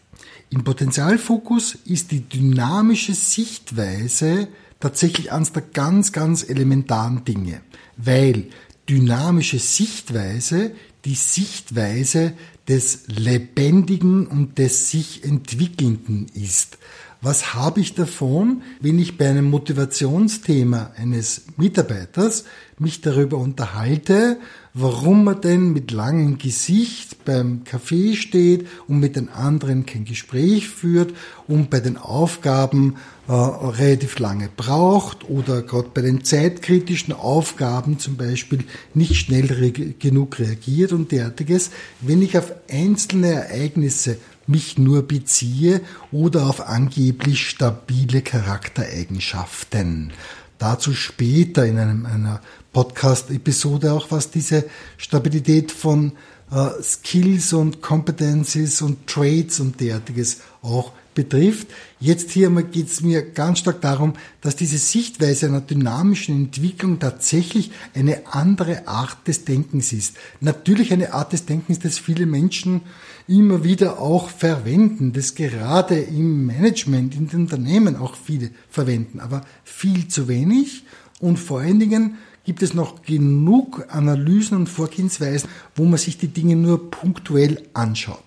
Im 0.49 0.63
Potenzialfokus 0.63 1.77
ist 1.85 2.11
die 2.11 2.21
dynamische 2.21 3.13
Sichtweise 3.13 4.47
tatsächlich 4.79 5.31
eines 5.31 5.51
der 5.51 5.61
ganz, 5.61 6.11
ganz 6.11 6.47
elementaren 6.47 7.25
Dinge, 7.25 7.61
weil 7.97 8.45
dynamische 8.89 9.59
Sichtweise 9.59 10.71
die 11.05 11.15
Sichtweise 11.15 12.33
des 12.67 13.03
Lebendigen 13.07 14.27
und 14.27 14.57
des 14.57 14.91
sich 14.91 15.23
Entwickelnden 15.23 16.27
ist. 16.33 16.77
Was 17.21 17.53
habe 17.53 17.79
ich 17.79 17.95
davon, 17.95 18.61
wenn 18.81 18.99
ich 18.99 19.17
bei 19.17 19.29
einem 19.29 19.49
Motivationsthema 19.49 20.91
eines 20.97 21.43
Mitarbeiters 21.55 22.43
mich 22.77 23.01
darüber 23.01 23.37
unterhalte, 23.37 24.37
warum 24.79 25.23
man 25.23 25.41
denn 25.41 25.73
mit 25.73 25.91
langem 25.91 26.37
Gesicht 26.37 27.25
beim 27.25 27.63
Café 27.63 28.15
steht 28.15 28.67
und 28.87 28.99
mit 28.99 29.15
den 29.15 29.29
anderen 29.29 29.87
kein 29.87 30.05
Gespräch 30.05 30.69
führt 30.69 31.13
und 31.47 31.71
bei 31.71 31.79
den 31.79 31.97
Aufgaben 31.97 32.95
äh, 33.27 33.31
relativ 33.31 34.19
lange 34.19 34.49
braucht 34.55 35.27
oder 35.27 35.63
gerade 35.63 35.89
bei 35.93 36.01
den 36.01 36.23
zeitkritischen 36.23 37.13
Aufgaben 37.13 37.97
zum 37.97 38.17
Beispiel 38.17 38.65
nicht 38.93 39.15
schnell 39.15 39.47
re 39.47 39.71
genug 39.71 40.37
reagiert 40.37 40.93
und 40.93 41.11
derartiges, 41.11 41.71
wenn 42.01 42.21
ich 42.21 42.37
auf 42.37 42.53
einzelne 42.69 43.31
Ereignisse 43.33 44.17
mich 44.45 44.77
nur 44.77 45.01
beziehe 45.07 45.81
oder 46.11 46.47
auf 46.47 46.67
angeblich 46.67 47.49
stabile 47.49 48.21
Charaktereigenschaften. 48.21 50.13
Dazu 50.59 50.93
später 50.93 51.65
in 51.65 51.77
einem, 51.77 52.05
einer 52.05 52.41
Podcast-Episode 52.77 53.91
auch, 53.91 54.11
was 54.11 54.29
diese 54.29 54.65
Stabilität 54.97 55.71
von 55.71 56.11
äh, 56.51 56.69
Skills 56.83 57.51
und 57.53 57.81
Competencies 57.81 58.83
und 58.83 59.07
Traits 59.07 59.59
und 59.59 59.81
derartiges 59.81 60.41
auch 60.61 60.91
betrifft. 61.15 61.69
Jetzt 61.99 62.29
hier 62.29 62.51
geht 62.51 62.85
es 62.85 63.01
mir 63.01 63.23
ganz 63.23 63.57
stark 63.57 63.81
darum, 63.81 64.13
dass 64.41 64.55
diese 64.55 64.77
Sichtweise 64.77 65.47
einer 65.47 65.61
dynamischen 65.61 66.35
Entwicklung 66.35 66.99
tatsächlich 66.99 67.71
eine 67.95 68.27
andere 68.27 68.87
Art 68.87 69.27
des 69.27 69.43
Denkens 69.43 69.91
ist. 69.91 70.15
Natürlich 70.39 70.93
eine 70.93 71.13
Art 71.13 71.33
des 71.33 71.47
Denkens, 71.47 71.79
das 71.79 71.97
viele 71.97 72.27
Menschen 72.27 72.81
immer 73.27 73.63
wieder 73.63 73.99
auch 73.99 74.29
verwenden, 74.29 75.13
das 75.13 75.33
gerade 75.33 75.97
im 75.97 76.45
Management, 76.45 77.15
in 77.15 77.27
den 77.27 77.39
Unternehmen 77.39 77.95
auch 77.95 78.13
viele 78.13 78.51
verwenden, 78.69 79.19
aber 79.19 79.41
viel 79.63 80.07
zu 80.09 80.27
wenig 80.27 80.83
und 81.19 81.37
vor 81.37 81.61
allen 81.61 81.79
Dingen 81.79 82.17
gibt 82.47 82.63
es 82.63 82.73
noch 82.73 83.01
genug 83.01 83.87
Analysen 83.89 84.55
und 84.55 84.69
Vorgehensweisen, 84.69 85.49
wo 85.75 85.83
man 85.83 85.97
sich 85.97 86.17
die 86.17 86.29
Dinge 86.29 86.55
nur 86.55 86.89
punktuell 86.89 87.61
anschaut. 87.73 88.23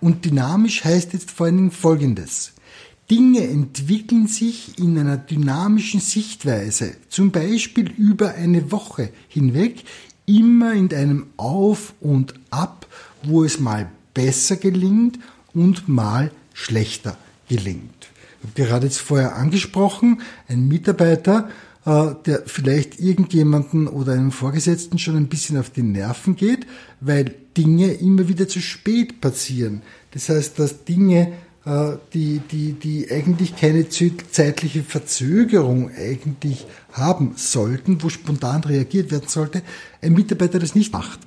Und 0.00 0.24
dynamisch 0.24 0.86
heißt 0.86 1.12
jetzt 1.12 1.30
vor 1.30 1.46
allen 1.46 1.58
Dingen 1.58 1.70
Folgendes. 1.70 2.52
Dinge 3.10 3.46
entwickeln 3.46 4.26
sich 4.26 4.78
in 4.78 4.98
einer 4.98 5.18
dynamischen 5.18 6.00
Sichtweise, 6.00 6.94
zum 7.10 7.30
Beispiel 7.30 7.90
über 7.90 8.32
eine 8.36 8.72
Woche 8.72 9.10
hinweg, 9.28 9.84
immer 10.24 10.72
in 10.72 10.90
einem 10.94 11.26
Auf 11.36 11.92
und 12.00 12.32
Ab, 12.48 12.86
wo 13.22 13.44
es 13.44 13.60
mal 13.60 13.90
besser 14.14 14.56
gelingt 14.56 15.18
und 15.52 15.90
mal 15.90 16.32
schlechter 16.54 17.18
gelingt. 17.50 18.08
Ich 18.40 18.48
habe 18.48 18.70
gerade 18.70 18.86
jetzt 18.86 19.00
vorher 19.00 19.36
angesprochen, 19.36 20.22
ein 20.48 20.68
Mitarbeiter, 20.68 21.50
der 21.88 22.42
vielleicht 22.44 23.00
irgendjemanden 23.00 23.88
oder 23.88 24.12
einem 24.12 24.30
Vorgesetzten 24.30 24.98
schon 24.98 25.16
ein 25.16 25.28
bisschen 25.28 25.56
auf 25.56 25.70
die 25.70 25.82
Nerven 25.82 26.36
geht, 26.36 26.66
weil 27.00 27.34
Dinge 27.56 27.92
immer 27.92 28.28
wieder 28.28 28.46
zu 28.46 28.60
spät 28.60 29.20
passieren. 29.20 29.82
Das 30.10 30.28
heißt, 30.28 30.58
dass 30.58 30.84
Dinge, 30.84 31.32
äh, 31.64 31.92
die, 32.12 32.40
die, 32.50 32.72
die 32.72 33.10
eigentlich 33.10 33.56
keine 33.56 33.88
zeitliche 33.88 34.82
Verzögerung 34.82 35.90
eigentlich 35.96 36.66
haben 36.92 37.32
sollten, 37.36 38.02
wo 38.02 38.10
spontan 38.10 38.64
reagiert 38.64 39.10
werden 39.10 39.28
sollte, 39.28 39.62
ein 40.02 40.12
Mitarbeiter 40.12 40.58
das 40.58 40.74
nicht 40.74 40.92
macht. 40.92 41.20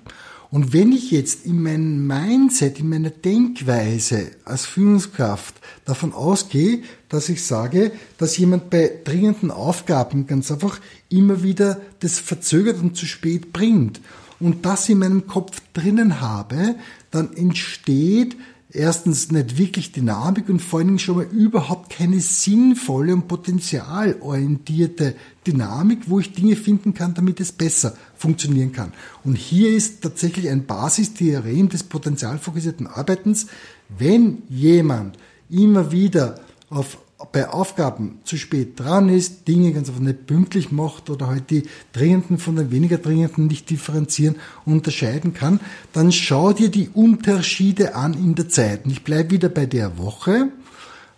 Und 0.51 0.73
wenn 0.73 0.91
ich 0.91 1.11
jetzt 1.11 1.45
in 1.45 1.63
meinem 1.63 2.05
Mindset, 2.05 2.81
in 2.81 2.89
meiner 2.89 3.09
Denkweise 3.09 4.31
als 4.43 4.65
Führungskraft 4.65 5.55
davon 5.85 6.11
ausgehe, 6.11 6.83
dass 7.07 7.29
ich 7.29 7.45
sage, 7.45 7.93
dass 8.17 8.37
jemand 8.37 8.69
bei 8.69 8.91
dringenden 9.05 9.49
Aufgaben 9.49 10.27
ganz 10.27 10.51
einfach 10.51 10.81
immer 11.07 11.41
wieder 11.41 11.79
das 12.01 12.19
verzögert 12.19 12.81
und 12.81 12.97
zu 12.97 13.05
spät 13.05 13.53
bringt 13.53 14.01
und 14.41 14.65
das 14.65 14.89
in 14.89 14.99
meinem 14.99 15.25
Kopf 15.25 15.61
drinnen 15.73 16.19
habe, 16.19 16.75
dann 17.11 17.33
entsteht 17.37 18.35
erstens 18.73 19.31
nicht 19.31 19.57
wirklich 19.57 19.91
Dynamik 19.91 20.49
und 20.49 20.61
vor 20.61 20.79
allen 20.79 20.87
Dingen 20.89 20.99
schon 20.99 21.17
mal 21.17 21.25
überhaupt 21.25 21.91
keine 21.91 22.19
sinnvolle 22.19 23.13
und 23.13 23.27
potenzialorientierte 23.27 25.15
Dynamik, 25.45 26.01
wo 26.07 26.19
ich 26.19 26.33
Dinge 26.33 26.55
finden 26.55 26.93
kann, 26.93 27.13
damit 27.13 27.39
es 27.39 27.51
besser 27.51 27.95
funktionieren 28.15 28.71
kann. 28.71 28.93
Und 29.23 29.35
hier 29.35 29.71
ist 29.71 30.01
tatsächlich 30.01 30.49
ein 30.49 30.65
Basistheorem 30.65 31.69
des 31.69 31.83
potenzialfokussierten 31.83 32.87
Arbeitens. 32.87 33.47
Wenn 33.89 34.43
jemand 34.49 35.17
immer 35.49 35.91
wieder 35.91 36.39
auf 36.69 36.97
bei 37.31 37.49
Aufgaben 37.49 38.19
zu 38.23 38.37
spät 38.37 38.79
dran 38.79 39.09
ist, 39.09 39.47
Dinge 39.47 39.73
ganz 39.73 39.89
einfach 39.89 40.01
nicht 40.01 40.27
pünktlich 40.27 40.71
macht 40.71 41.09
oder 41.09 41.27
halt 41.27 41.49
die 41.49 41.63
dringenden 41.93 42.37
von 42.37 42.55
den 42.55 42.71
weniger 42.71 42.97
dringenden 42.97 43.47
nicht 43.47 43.69
differenzieren, 43.69 44.35
unterscheiden 44.65 45.33
kann, 45.33 45.59
dann 45.93 46.11
schau 46.11 46.53
dir 46.53 46.69
die 46.69 46.89
Unterschiede 46.89 47.95
an 47.95 48.13
in 48.13 48.35
der 48.35 48.49
Zeit. 48.49 48.85
Und 48.85 48.91
ich 48.91 49.03
bleibe 49.03 49.31
wieder 49.31 49.49
bei 49.49 49.65
der 49.65 49.97
Woche. 49.97 50.49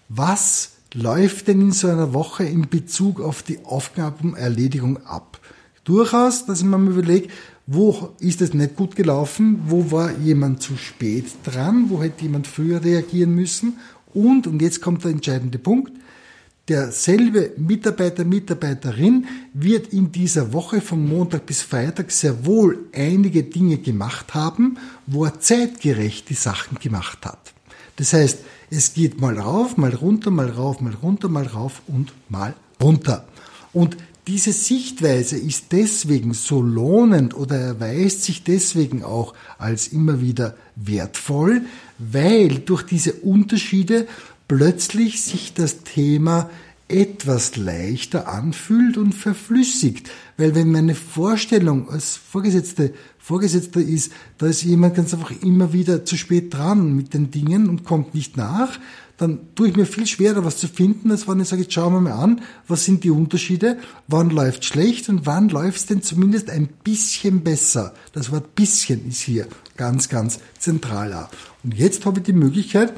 Was 0.10 0.72
läuft 0.94 1.48
denn 1.48 1.62
in 1.62 1.72
so 1.72 1.88
einer 1.88 2.14
Woche 2.14 2.44
in 2.44 2.70
Bezug 2.70 3.22
auf 3.22 3.44
die 3.44 3.66
Aufgabenerledigung 3.66 5.06
ab? 5.06 5.40
Durchaus, 5.84 6.46
dass 6.46 6.60
ich 6.60 6.66
mir 6.66 6.78
mal 6.78 6.92
überlege, 6.92 7.28
wo 7.66 8.10
ist 8.20 8.42
es 8.42 8.54
nicht 8.54 8.76
gut 8.76 8.96
gelaufen, 8.96 9.64
wo 9.68 9.92
war 9.92 10.12
jemand 10.18 10.62
zu 10.62 10.76
spät 10.76 11.26
dran, 11.46 11.86
wo 11.90 12.02
hätte 12.02 12.24
jemand 12.24 12.48
früher 12.48 12.84
reagieren 12.84 13.34
müssen 13.36 13.78
und, 14.14 14.48
und 14.48 14.62
jetzt 14.62 14.82
kommt 14.82 15.04
der 15.04 15.12
entscheidende 15.12 15.58
Punkt, 15.58 15.92
derselbe 16.68 17.52
Mitarbeiter, 17.58 18.24
Mitarbeiterin 18.24 19.28
wird 19.54 19.92
in 19.92 20.12
dieser 20.12 20.54
Woche 20.54 20.82
von 20.82 21.08
Montag 21.08 21.46
bis 21.46 21.62
Freitag 21.62 22.12
sehr 22.12 22.46
wohl 22.46 22.86
einige 22.94 23.44
Dinge 23.44 23.78
gemacht 23.78 24.34
haben, 24.34 24.78
wo 25.06 25.26
er 25.26 25.40
zeitgerecht 25.40 26.30
die 26.30 26.36
Sachen 26.36 26.80
gemacht 26.80 27.26
hat. 27.26 27.54
Das 27.98 28.14
heißt, 28.14 28.40
es 28.70 28.94
geht 28.94 29.20
mal 29.20 29.38
rauf, 29.38 29.78
mal 29.78 29.94
runter, 29.94 30.32
mal 30.32 30.50
rauf, 30.50 30.82
mal 30.82 30.94
runter, 30.94 31.30
mal 31.30 31.46
rauf 31.46 31.82
und 31.88 32.14
mal 32.30 32.56
runter. 32.82 33.28
Und 33.72 33.98
diese 34.28 34.54
Sichtweise 34.54 35.38
ist 35.38 35.72
deswegen 35.72 36.34
so 36.34 36.62
lohnend 36.62 37.36
oder 37.36 37.58
erweist 37.58 38.24
sich 38.24 38.44
deswegen 38.44 39.04
auch 39.04 39.34
als 39.58 39.88
immer 39.90 40.22
wieder 40.22 40.56
wertvoll, 40.76 41.64
weil 41.98 42.60
durch 42.60 42.84
diese 42.84 43.14
Unterschiede 43.14 44.08
plötzlich 44.48 45.22
sich 45.22 45.54
das 45.54 45.84
Thema 45.84 46.50
etwas 46.88 47.56
leichter 47.56 48.28
anfühlt 48.28 48.98
und 48.98 49.14
verflüssigt. 49.14 50.10
Weil 50.38 50.54
wenn 50.56 50.72
meine 50.72 50.96
Vorstellung 50.96 51.90
als 51.90 52.16
Vorgesetzte, 52.16 52.94
Vorgesetzter 53.18 53.80
ist, 53.80 54.12
da 54.38 54.48
ist 54.48 54.64
jemand 54.64 54.96
ganz 54.96 55.14
einfach 55.14 55.32
immer 55.42 55.74
wieder 55.74 56.06
zu 56.06 56.18
spät 56.18 56.54
dran 56.54 56.96
mit 56.96 57.14
den 57.14 57.32
Dingen 57.32 57.70
und 57.70 57.84
kommt 57.84 58.14
nicht 58.14 58.38
nach, 58.38 58.80
dann 59.18 59.40
tue 59.56 59.70
ich 59.70 59.76
mir 59.76 59.86
viel 59.86 60.08
schwerer, 60.08 60.44
was 60.44 60.58
zu 60.58 60.68
finden, 60.68 61.12
als 61.12 61.28
wenn 61.28 61.40
ich 61.40 61.48
sage, 61.48 61.62
jetzt 61.62 61.74
schauen 61.74 61.94
wir 61.94 62.02
mal 62.02 62.14
an, 62.14 62.42
was 62.68 62.84
sind 62.84 63.04
die 63.04 63.12
Unterschiede, 63.12 63.78
wann 64.08 64.30
läuft 64.30 64.66
schlecht 64.66 65.08
und 65.10 65.26
wann 65.26 65.50
läuft 65.50 65.78
es 65.78 65.86
denn 65.86 66.02
zumindest 66.02 66.50
ein 66.50 66.68
bisschen 66.68 67.44
besser. 67.44 67.94
Das 68.14 68.32
Wort 68.32 68.56
bisschen 68.56 69.08
ist 69.08 69.22
hier 69.22 69.48
ganz, 69.78 70.10
ganz 70.10 70.40
zentral. 70.58 71.30
Und 71.64 71.76
jetzt 71.76 72.06
habe 72.06 72.20
ich 72.20 72.26
die 72.26 72.34
Möglichkeit, 72.34 72.94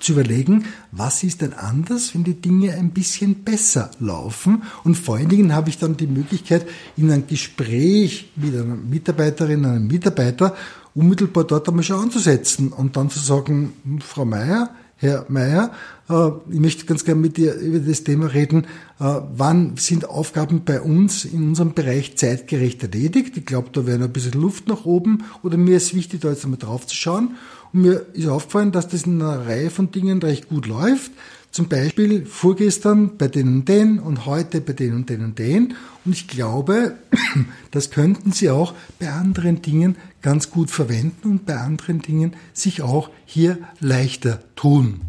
zu 0.00 0.12
überlegen, 0.12 0.66
was 0.92 1.22
ist 1.22 1.40
denn 1.40 1.54
anders, 1.54 2.14
wenn 2.14 2.24
die 2.24 2.40
Dinge 2.40 2.74
ein 2.74 2.90
bisschen 2.90 3.44
besser 3.44 3.90
laufen. 3.98 4.62
Und 4.84 4.96
vor 4.96 5.16
allen 5.16 5.28
Dingen 5.28 5.54
habe 5.54 5.70
ich 5.70 5.78
dann 5.78 5.96
die 5.96 6.06
Möglichkeit, 6.06 6.66
in 6.96 7.10
ein 7.10 7.26
Gespräch 7.26 8.30
mit 8.36 8.54
einer 8.54 8.64
Mitarbeiterin, 8.64 9.64
einem 9.64 9.86
Mitarbeiter 9.86 10.54
unmittelbar 10.94 11.44
dort 11.44 11.68
einmal 11.68 11.84
schon 11.84 12.00
anzusetzen 12.00 12.72
und 12.72 12.96
dann 12.96 13.10
zu 13.10 13.18
sagen, 13.18 13.72
Frau 14.00 14.24
Meier, 14.24 14.70
Herr 14.98 15.26
Mayer, 15.28 15.72
äh, 16.08 16.30
ich 16.50 16.58
möchte 16.58 16.86
ganz 16.86 17.04
gerne 17.04 17.20
mit 17.20 17.36
dir 17.36 17.54
über 17.54 17.80
das 17.80 18.02
Thema 18.02 18.32
reden. 18.32 18.64
Äh, 18.98 19.20
wann 19.34 19.76
sind 19.76 20.08
Aufgaben 20.08 20.64
bei 20.64 20.80
uns 20.80 21.26
in 21.26 21.48
unserem 21.48 21.74
Bereich 21.74 22.16
zeitgerecht 22.16 22.82
erledigt? 22.82 23.36
Ich 23.36 23.44
glaube, 23.44 23.68
da 23.72 23.86
wäre 23.86 23.98
noch 23.98 24.06
ein 24.06 24.12
bisschen 24.12 24.40
Luft 24.40 24.68
nach 24.68 24.86
oben 24.86 25.24
oder 25.42 25.58
mir 25.58 25.76
ist 25.76 25.94
wichtig, 25.94 26.22
da 26.22 26.30
jetzt 26.30 26.44
einmal 26.44 26.58
drauf 26.58 26.86
zu 26.86 26.96
schauen. 26.96 27.36
Und 27.74 27.82
mir 27.82 28.06
ist 28.14 28.26
aufgefallen, 28.26 28.72
dass 28.72 28.88
das 28.88 29.02
in 29.02 29.20
einer 29.20 29.46
Reihe 29.46 29.68
von 29.68 29.90
Dingen 29.90 30.22
recht 30.22 30.48
gut 30.48 30.66
läuft. 30.66 31.12
Zum 31.50 31.68
Beispiel 31.68 32.24
vorgestern 32.24 33.16
bei 33.18 33.28
den 33.28 33.48
und 33.48 33.68
den 33.68 33.98
und 33.98 34.24
heute 34.24 34.62
bei 34.62 34.72
den 34.72 34.94
und 34.94 35.10
den 35.10 35.22
und 35.22 35.38
den. 35.38 35.74
Und 36.06 36.12
ich 36.12 36.26
glaube, 36.26 36.94
das 37.70 37.90
könnten 37.90 38.32
Sie 38.32 38.48
auch 38.48 38.72
bei 38.98 39.10
anderen 39.10 39.60
Dingen 39.60 39.96
ganz 40.26 40.50
gut 40.50 40.72
verwenden 40.72 41.30
und 41.30 41.46
bei 41.46 41.54
anderen 41.54 42.02
Dingen 42.02 42.34
sich 42.52 42.82
auch 42.82 43.10
hier 43.26 43.58
leichter 43.78 44.40
tun. 44.56 45.02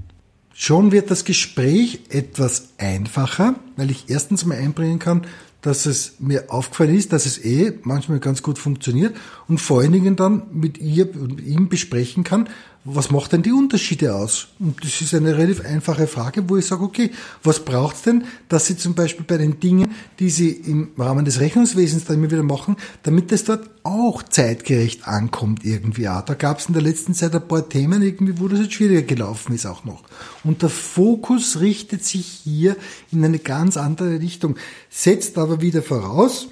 Schon 0.54 0.92
wird 0.92 1.10
das 1.10 1.26
Gespräch 1.26 2.02
etwas 2.10 2.74
einfacher, 2.78 3.56
weil 3.78 3.90
ich 3.90 4.12
erstens 4.12 4.46
mal 4.46 4.60
einbringen 4.60 5.00
kann, 5.00 5.24
dass 5.62 5.88
es 5.88 6.20
mir 6.20 6.52
aufgefallen 6.52 6.94
ist, 6.94 7.14
dass 7.14 7.26
es 7.26 7.44
eh 7.44 7.80
manchmal 7.82 8.20
ganz 8.20 8.44
gut 8.44 8.60
funktioniert 8.60 9.18
und 9.48 9.60
vor 9.60 9.82
allen 9.82 9.92
Dingen 9.92 10.16
dann 10.18 10.44
mit 10.54 10.78
ihr 10.78 11.10
und 11.20 11.42
ihm 11.42 11.68
besprechen 11.68 12.24
kann, 12.24 12.48
was 12.90 13.12
macht 13.12 13.34
denn 13.34 13.44
die 13.44 13.52
Unterschiede 13.52 14.16
aus? 14.16 14.48
Und 14.60 14.82
das 14.82 15.02
ist 15.02 15.14
eine 15.14 15.38
relativ 15.38 15.66
einfache 15.66 16.08
Frage, 16.08 16.50
wo 16.50 16.56
ich 16.56 16.66
sage, 16.66 16.84
okay, 16.84 17.12
was 17.44 17.66
braucht 17.66 17.98
es 17.98 18.04
denn, 18.04 18.24
dass 18.48 18.66
Sie 18.68 18.78
zum 18.78 18.96
Beispiel 18.96 19.26
bei 19.26 19.36
den 19.36 19.60
Dingen, 19.60 19.94
die 20.20 20.30
Sie 20.30 20.52
im 20.52 20.92
Rahmen 20.98 21.26
des 21.26 21.42
Rechnungswesens 21.42 22.06
dann 22.06 22.16
immer 22.16 22.32
wieder 22.32 22.44
machen, 22.44 22.78
damit 23.04 23.34
es 23.34 23.44
dort 23.44 23.70
auch 23.84 24.24
zeitgerecht 24.24 25.06
ankommt 25.06 25.66
irgendwie 25.66 26.08
auch. 26.08 26.22
Da 26.22 26.34
gab 26.34 26.60
es 26.60 26.68
in 26.68 26.74
der 26.74 26.82
letzten 26.82 27.14
Zeit 27.14 27.36
ein 27.36 27.46
paar 27.46 27.68
Themen 27.68 28.02
irgendwie, 28.02 28.40
wo 28.40 28.48
das 28.48 28.60
jetzt 28.60 28.74
schwieriger 28.74 29.02
gelaufen 29.02 29.54
ist 29.54 29.66
auch 29.66 29.84
noch. 29.84 30.04
Und 30.46 30.62
der 30.62 30.70
Fokus 30.70 31.60
richtet 31.60 32.06
sich 32.06 32.26
hier 32.26 32.78
in 33.12 33.26
eine 33.26 33.40
ganz 33.40 33.76
andere 33.76 34.22
Richtung, 34.22 34.56
setzt 34.90 35.38
aber 35.38 35.60
wieder 35.60 35.82
voraus, 35.82 36.48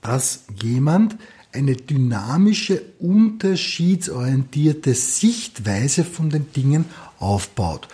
dass 0.00 0.44
jemand 0.62 1.16
eine 1.52 1.74
dynamische, 1.74 2.82
unterschiedsorientierte 2.98 4.94
Sichtweise 4.94 6.04
von 6.04 6.30
den 6.30 6.52
Dingen 6.52 6.84
aufbaut. 7.18 7.88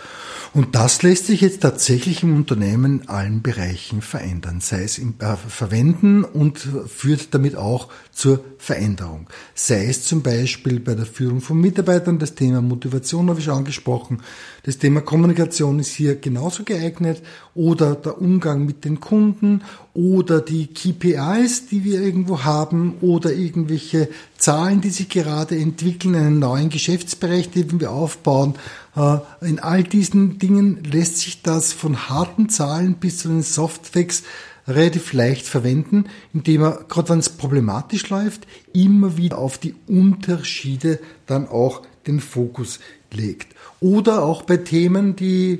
Und 0.53 0.75
das 0.75 1.03
lässt 1.03 1.27
sich 1.27 1.41
jetzt 1.41 1.61
tatsächlich 1.61 2.23
im 2.23 2.35
Unternehmen 2.35 3.01
in 3.01 3.09
allen 3.09 3.41
Bereichen 3.41 4.01
verändern, 4.01 4.61
sei 4.61 4.83
es 4.83 4.97
im 4.97 5.15
äh, 5.19 5.35
Verwenden 5.35 6.23
und 6.23 6.57
führt 6.87 7.33
damit 7.33 7.55
auch 7.55 7.89
zur 8.11 8.43
Veränderung. 8.57 9.27
Sei 9.53 9.85
es 9.85 10.03
zum 10.03 10.23
Beispiel 10.23 10.79
bei 10.79 10.95
der 10.95 11.05
Führung 11.05 11.41
von 11.41 11.59
Mitarbeitern, 11.59 12.17
das 12.17 12.33
Thema 12.33 12.61
Motivation 12.61 13.29
habe 13.29 13.39
ich 13.39 13.45
schon 13.45 13.57
angesprochen, 13.57 14.21
das 14.63 14.77
Thema 14.77 15.01
Kommunikation 15.01 15.79
ist 15.79 15.91
hier 15.91 16.15
genauso 16.15 16.63
geeignet 16.63 17.21
oder 17.57 17.95
der 17.95 18.21
Umgang 18.21 18.65
mit 18.65 18.85
den 18.85 18.99
Kunden 18.99 19.63
oder 19.93 20.41
die 20.41 20.67
KPIs, 20.67 21.67
die 21.67 21.83
wir 21.83 22.01
irgendwo 22.01 22.43
haben 22.43 22.95
oder 23.01 23.33
irgendwelche 23.33 24.09
Zahlen, 24.37 24.79
die 24.79 24.91
sich 24.91 25.09
gerade 25.09 25.57
entwickeln, 25.57 26.15
einen 26.15 26.39
neuen 26.39 26.69
Geschäftsbereich, 26.69 27.49
den 27.49 27.81
wir 27.81 27.91
aufbauen. 27.91 28.53
Äh, 28.95 29.17
in 29.41 29.59
all 29.59 29.83
diesen 29.83 30.37
Dingen 30.37 30.83
lässt 30.83 31.17
sich 31.17 31.41
das 31.41 31.73
von 31.73 32.09
harten 32.09 32.47
Zahlen 32.49 32.93
bis 32.93 33.19
zu 33.19 33.29
den 33.29 33.41
Softfacts 33.41 34.23
relativ 34.67 35.13
leicht 35.13 35.47
verwenden, 35.47 36.05
indem 36.33 36.61
er, 36.61 36.85
gerade 36.87 37.09
wenn 37.09 37.19
es 37.19 37.29
problematisch 37.29 38.09
läuft, 38.09 38.45
immer 38.73 39.17
wieder 39.17 39.39
auf 39.39 39.57
die 39.57 39.75
Unterschiede 39.87 40.99
dann 41.25 41.47
auch 41.47 41.81
den 42.05 42.19
Fokus 42.19 42.79
legt. 43.11 43.55
Oder 43.79 44.23
auch 44.23 44.43
bei 44.43 44.57
Themen, 44.57 45.15
die 45.15 45.59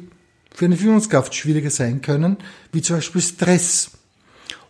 für 0.57 0.65
eine 0.65 0.75
Führungskraft 0.75 1.35
schwieriger 1.35 1.69
sein 1.69 2.01
können, 2.01 2.37
wie 2.71 2.81
zum 2.81 2.95
Beispiel 2.95 3.21
Stress. 3.21 3.91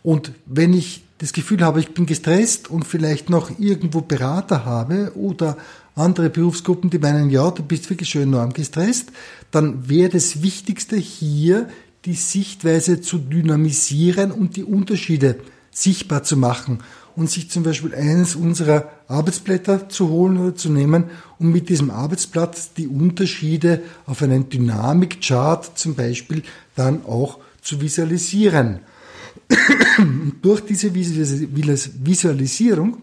Und 0.02 0.32
wenn 0.44 0.74
ich 0.74 1.02
das 1.16 1.32
Gefühl 1.32 1.62
habe, 1.64 1.80
ich 1.80 1.94
bin 1.94 2.04
gestresst 2.04 2.68
und 2.68 2.86
vielleicht 2.86 3.30
noch 3.30 3.58
irgendwo 3.58 4.02
Berater 4.02 4.66
habe 4.66 5.12
oder 5.14 5.56
andere 5.94 6.28
Berufsgruppen, 6.28 6.90
die 6.90 6.98
meinen, 6.98 7.30
ja, 7.30 7.50
du 7.50 7.62
bist 7.62 7.88
wirklich 7.88 8.10
schön 8.10 8.24
enorm 8.24 8.52
gestresst, 8.52 9.12
dann 9.50 9.88
wäre 9.88 10.10
das 10.10 10.42
Wichtigste 10.42 10.96
hier, 10.96 11.70
die 12.04 12.12
Sichtweise 12.12 13.00
zu 13.00 13.16
dynamisieren 13.16 14.30
und 14.30 14.56
die 14.56 14.64
Unterschiede 14.64 15.36
sichtbar 15.70 16.22
zu 16.22 16.36
machen 16.36 16.80
und 17.18 17.28
sich 17.28 17.50
zum 17.50 17.64
Beispiel 17.64 17.96
eines 17.96 18.36
unserer 18.36 18.92
Arbeitsblätter 19.08 19.88
zu 19.88 20.08
holen 20.08 20.38
oder 20.38 20.54
zu 20.54 20.70
nehmen 20.70 21.06
und 21.40 21.50
mit 21.50 21.68
diesem 21.68 21.90
Arbeitsblatt 21.90 22.76
die 22.76 22.86
Unterschiede 22.86 23.82
auf 24.06 24.22
einen 24.22 24.48
Dynamikchart 24.48 25.76
zum 25.76 25.96
Beispiel 25.96 26.44
dann 26.76 27.04
auch 27.04 27.38
zu 27.60 27.80
visualisieren. 27.80 28.78
durch 30.42 30.60
diese 30.60 30.94
Visualisierung 30.94 32.98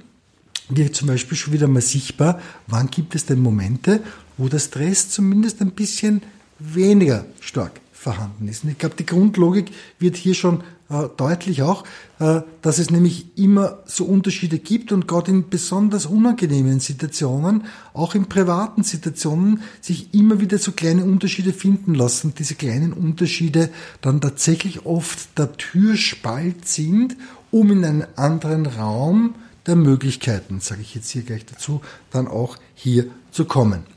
wird 0.69 0.95
zum 0.95 1.10
Beispiel 1.10 1.38
schon 1.38 1.51
wieder 1.51 1.67
mal 1.67 1.82
sichtbar, 1.82 2.39
wann 2.67 2.89
gibt 2.89 3.15
es 3.15 3.25
denn 3.25 3.41
Momente, 3.41 3.99
wo 4.38 4.47
der 4.47 4.60
Stress 4.60 5.10
zumindest 5.10 5.62
ein 5.62 5.71
bisschen 5.71 6.21
weniger 6.58 7.25
stark 7.41 7.82
vorhanden 8.06 8.48
ist. 8.48 8.63
Und 8.63 8.70
ich 8.70 8.78
glaube, 8.78 8.94
die 8.96 9.06
Grundlogik 9.06 9.72
wird 9.98 10.15
hier 10.15 10.36
schon 10.36 10.62
äh, 10.89 11.10
deutlich 11.18 11.63
auch, 11.63 11.84
äh, 12.20 12.41
dass 12.62 12.78
es 12.78 12.91
nämlich 12.91 13.36
immer 13.36 13.80
so 13.88 14.06
Unterschiede 14.06 14.60
gibt 14.60 14.91
und 14.91 15.08
gerade 15.08 15.32
in 15.32 15.50
besonders 15.50 16.06
unangenehmen 16.06 16.80
Situationen, 16.80 17.63
auch 17.94 18.13
in 18.13 18.28
privaten 18.28 18.84
Situationen, 18.84 19.62
sich 19.82 20.14
immer 20.14 20.39
wieder 20.39 20.60
so 20.60 20.72
kleine 20.74 21.03
Unterschiede 21.03 21.51
finden 21.51 21.95
lassen. 21.95 22.36
Diese 22.38 22.53
kleinen 22.53 22.93
Unterschiede 22.93 23.72
dann 24.01 24.22
tatsächlich 24.22 24.86
oft 24.86 25.36
der 25.39 25.53
Türspalt 25.53 26.68
sind, 26.68 27.18
um 27.49 27.72
in 27.72 27.84
einen 27.84 28.06
anderen 28.18 28.68
Raum 28.68 29.34
der 29.66 29.76
Möglichkeiten, 29.76 30.60
sage 30.60 30.82
ich 30.82 30.93
jetzt 30.93 31.10
hier 31.10 31.24
gleich 31.24 31.47
dazu, 31.47 31.82
dann 32.12 32.28
auch 32.28 32.58
hier 32.76 33.08
zu 33.32 33.45
kommen. 33.45 33.95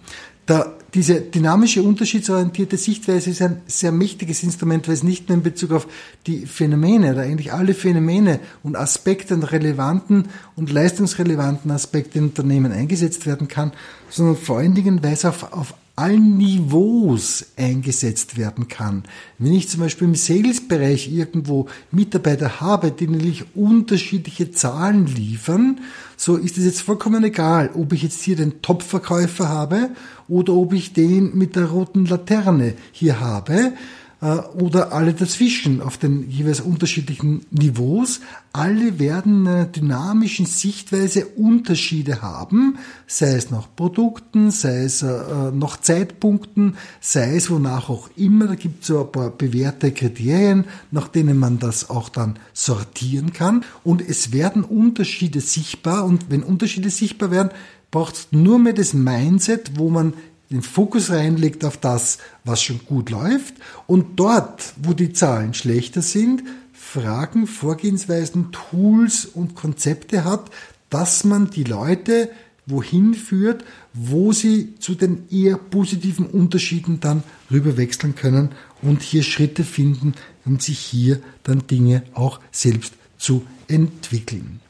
Da, 0.48 0.72
diese 0.94 1.20
dynamische, 1.20 1.82
unterschiedsorientierte 1.82 2.78
Sichtweise 2.78 3.28
ist 3.28 3.42
ein 3.42 3.60
sehr 3.66 3.92
mächtiges 3.92 4.42
Instrument, 4.42 4.88
weil 4.88 4.94
es 4.94 5.02
nicht 5.02 5.28
nur 5.28 5.36
in 5.36 5.42
Bezug 5.42 5.72
auf 5.72 5.86
die 6.26 6.46
Phänomene 6.46 7.12
oder 7.12 7.20
eigentlich 7.20 7.52
alle 7.52 7.74
Phänomene 7.74 8.40
und 8.62 8.74
Aspekte 8.74 9.34
und 9.34 9.42
relevanten 9.42 10.28
und 10.56 10.72
leistungsrelevanten 10.72 11.70
Aspekte 11.70 12.16
in 12.16 12.24
Unternehmen 12.24 12.72
eingesetzt 12.72 13.26
werden 13.26 13.48
kann, 13.48 13.72
sondern 14.08 14.38
vor 14.38 14.56
allen 14.56 14.74
Dingen, 14.74 15.02
weil 15.02 15.12
es 15.12 15.26
auf, 15.26 15.52
auf 15.52 15.74
allen 15.98 16.38
Niveaus 16.38 17.44
eingesetzt 17.56 18.38
werden 18.38 18.68
kann. 18.68 19.02
Wenn 19.38 19.52
ich 19.52 19.68
zum 19.68 19.80
Beispiel 19.80 20.06
im 20.06 20.14
Sales-Bereich 20.14 21.12
irgendwo 21.12 21.66
Mitarbeiter 21.90 22.60
habe, 22.60 22.92
die 22.92 23.08
natürlich 23.08 23.44
unterschiedliche 23.56 24.52
Zahlen 24.52 25.06
liefern, 25.06 25.80
so 26.16 26.36
ist 26.36 26.56
es 26.56 26.64
jetzt 26.64 26.82
vollkommen 26.82 27.24
egal, 27.24 27.70
ob 27.74 27.92
ich 27.92 28.04
jetzt 28.04 28.22
hier 28.22 28.36
den 28.36 28.62
Top-Verkäufer 28.62 29.48
habe 29.48 29.90
oder 30.28 30.54
ob 30.54 30.72
ich 30.72 30.92
den 30.92 31.36
mit 31.36 31.56
der 31.56 31.66
roten 31.66 32.06
Laterne 32.06 32.74
hier 32.92 33.20
habe. 33.20 33.72
Äh, 34.20 34.26
oder 34.26 34.92
alle 34.92 35.14
dazwischen 35.14 35.80
auf 35.80 35.96
den 35.96 36.28
jeweils 36.28 36.60
unterschiedlichen 36.60 37.46
Niveaus. 37.50 38.20
Alle 38.52 38.98
werden 38.98 39.42
in 39.42 39.48
einer 39.48 39.64
dynamischen 39.66 40.46
Sichtweise 40.46 41.26
Unterschiede 41.26 42.20
haben, 42.20 42.78
sei 43.06 43.34
es 43.34 43.50
nach 43.50 43.68
Produkten, 43.76 44.50
sei 44.50 44.82
es 44.82 45.02
äh, 45.02 45.52
nach 45.52 45.80
Zeitpunkten, 45.80 46.76
sei 47.00 47.36
es 47.36 47.50
wonach 47.50 47.88
auch 47.90 48.10
immer. 48.16 48.48
Da 48.48 48.54
gibt 48.56 48.82
es 48.82 48.88
so 48.88 49.04
ein 49.04 49.12
paar 49.12 49.30
bewährte 49.30 49.92
Kriterien, 49.92 50.64
nach 50.90 51.06
denen 51.06 51.38
man 51.38 51.60
das 51.60 51.88
auch 51.88 52.08
dann 52.08 52.38
sortieren 52.52 53.32
kann. 53.32 53.64
Und 53.84 54.02
es 54.02 54.32
werden 54.32 54.64
Unterschiede 54.64 55.40
sichtbar 55.40 56.04
und 56.04 56.28
wenn 56.28 56.42
Unterschiede 56.42 56.90
sichtbar 56.90 57.30
werden, 57.30 57.50
braucht 57.90 58.14
es 58.14 58.28
nur 58.30 58.58
mehr 58.58 58.72
das 58.72 58.92
Mindset, 58.94 59.78
wo 59.78 59.90
man 59.90 60.14
den 60.50 60.62
Fokus 60.62 61.10
reinlegt 61.10 61.64
auf 61.64 61.76
das, 61.76 62.18
was 62.44 62.62
schon 62.62 62.80
gut 62.86 63.10
läuft 63.10 63.54
und 63.86 64.18
dort, 64.18 64.72
wo 64.82 64.92
die 64.92 65.12
Zahlen 65.12 65.54
schlechter 65.54 66.02
sind, 66.02 66.42
Fragen, 66.72 67.46
Vorgehensweisen, 67.46 68.50
Tools 68.52 69.26
und 69.26 69.54
Konzepte 69.54 70.24
hat, 70.24 70.50
dass 70.88 71.24
man 71.24 71.50
die 71.50 71.64
Leute 71.64 72.30
wohin 72.64 73.14
führt, 73.14 73.64
wo 73.92 74.32
sie 74.32 74.74
zu 74.78 74.94
den 74.94 75.24
eher 75.30 75.56
positiven 75.56 76.26
Unterschieden 76.26 77.00
dann 77.00 77.22
rüberwechseln 77.50 78.14
können 78.14 78.50
und 78.82 79.02
hier 79.02 79.22
Schritte 79.22 79.64
finden, 79.64 80.14
um 80.44 80.60
sich 80.60 80.78
hier 80.78 81.20
dann 81.42 81.66
Dinge 81.66 82.02
auch 82.14 82.40
selbst 82.52 82.94
zu 83.18 83.44
entwickeln. 83.68 84.60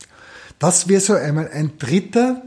Das 0.58 0.88
wäre 0.88 1.00
so 1.00 1.14
einmal 1.14 1.48
ein 1.48 1.72
dritter 1.78 2.42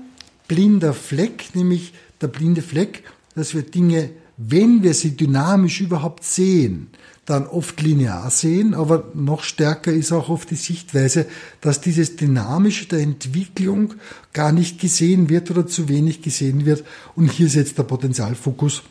blinder 0.52 0.94
Fleck, 0.94 1.56
nämlich 1.56 1.94
der 2.20 2.28
blinde 2.28 2.62
Fleck 2.62 3.04
dass 3.36 3.54
wir 3.54 3.64
Dinge, 3.64 4.10
wenn 4.38 4.84
wir 4.84 4.94
sie 4.94 5.16
dynamisch 5.16 5.82
überhaupt 5.82 6.24
sehen, 6.24 6.88
dann 7.26 7.46
oft 7.48 7.82
linear 7.82 8.30
sehen, 8.32 8.74
aber 8.74 9.10
noch 9.14 9.44
stärker 9.44 9.92
ist 9.92 10.12
auch 10.12 10.30
oft 10.30 10.50
die 10.50 10.56
Sichtweise, 10.56 11.28
dass 11.62 11.80
dieses 11.80 12.16
Dynamische 12.16 12.88
der 12.88 13.00
Entwicklung 13.00 13.94
gar 14.34 14.52
nicht 14.52 14.82
gesehen 14.82 15.30
wird 15.30 15.52
oder 15.52 15.68
zu 15.68 15.88
wenig 15.88 16.22
gesehen 16.22 16.66
wird. 16.66 16.84
Und 17.16 17.32
hier 17.32 17.48
setzt 17.48 17.78
der 17.78 17.84
Potenzialfokus 17.84 18.82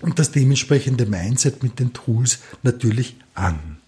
und 0.00 0.18
das 0.18 0.30
dementsprechende 0.30 1.06
Mindset 1.06 1.62
mit 1.62 1.80
den 1.80 1.92
Tools 1.92 2.38
natürlich 2.62 3.16
an. 3.34 3.78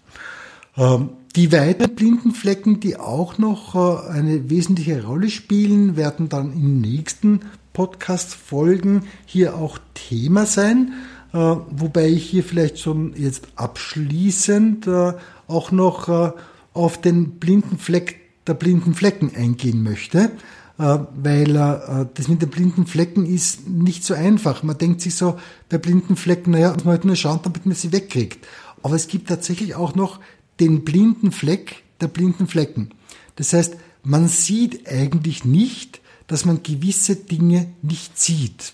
Ähm, 0.75 1.09
die 1.35 1.51
weiteren 1.51 1.95
blinden 1.95 2.31
Flecken, 2.31 2.79
die 2.79 2.97
auch 2.97 3.37
noch 3.37 3.75
äh, 3.75 4.09
eine 4.09 4.49
wesentliche 4.49 5.03
Rolle 5.03 5.29
spielen, 5.29 5.95
werden 5.95 6.29
dann 6.29 6.53
im 6.53 6.81
nächsten 6.81 7.41
Podcast-Folgen 7.73 9.03
hier 9.25 9.55
auch 9.55 9.79
Thema 9.93 10.45
sein, 10.45 10.93
äh, 11.33 11.37
wobei 11.37 12.09
ich 12.09 12.29
hier 12.29 12.43
vielleicht 12.43 12.79
schon 12.79 13.13
jetzt 13.15 13.47
abschließend 13.55 14.87
äh, 14.87 15.13
auch 15.47 15.71
noch 15.71 16.33
auf 16.73 17.01
den 17.01 17.31
blinden 17.39 17.77
Fleck 17.77 18.19
der 18.47 18.53
blinden 18.53 18.93
Flecken 18.93 19.35
eingehen 19.35 19.83
möchte, 19.83 20.31
weil 20.77 22.07
das 22.13 22.29
mit 22.29 22.41
den 22.41 22.49
blinden 22.49 22.87
Flecken 22.87 23.25
ist 23.25 23.67
nicht 23.67 24.05
so 24.05 24.13
einfach. 24.13 24.63
Man 24.63 24.77
denkt 24.77 25.01
sich 25.01 25.15
so 25.15 25.37
bei 25.67 25.77
blinden 25.77 26.15
Flecken, 26.15 26.51
naja, 26.51 26.71
muss 26.71 26.85
man 26.85 26.93
halt 26.93 27.03
nur 27.03 27.17
schauen, 27.17 27.41
damit 27.43 27.65
man 27.65 27.75
sie 27.75 27.91
wegkriegt. 27.91 28.47
Aber 28.81 28.95
es 28.95 29.09
gibt 29.09 29.27
tatsächlich 29.27 29.75
auch 29.75 29.93
noch 29.93 30.21
den 30.61 30.85
blinden 30.85 31.33
Fleck 31.33 31.83
der 31.99 32.07
blinden 32.07 32.47
Flecken. 32.47 32.91
Das 33.35 33.53
heißt, 33.53 33.75
man 34.03 34.27
sieht 34.27 34.87
eigentlich 34.87 35.45
nicht, 35.45 36.01
dass 36.27 36.45
man 36.45 36.63
gewisse 36.63 37.15
Dinge 37.15 37.67
nicht 37.81 38.17
sieht. 38.17 38.73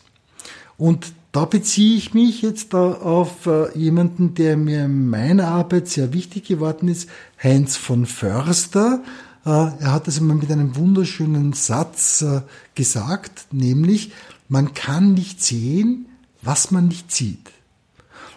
Und 0.78 1.14
da 1.32 1.46
beziehe 1.46 1.98
ich 1.98 2.14
mich 2.14 2.42
jetzt 2.42 2.74
auf 2.74 3.46
äh, 3.46 3.78
jemanden, 3.78 4.34
der 4.34 4.58
mir 4.58 4.86
in 4.86 5.10
meiner 5.10 5.50
Arbeit 5.50 5.88
sehr 5.88 6.14
wichtig 6.14 6.48
geworden 6.48 6.88
ist, 6.88 7.10
Heinz 7.42 7.76
von 7.76 8.06
Förster. 8.06 9.04
Äh, 9.46 9.50
er 9.50 9.92
hat 9.92 10.08
es 10.08 10.20
einmal 10.20 10.38
mit 10.38 10.52
einem 10.52 10.76
wunderschönen 10.76 11.54
Satz 11.54 12.22
äh, 12.22 12.42
gesagt, 12.76 13.48
nämlich, 13.52 14.12
man 14.50 14.74
kann 14.74 15.14
nicht 15.14 15.44
sehen, 15.44 16.08
was 16.42 16.72
man 16.72 16.88
nicht 16.88 17.12
sieht. 17.12 17.52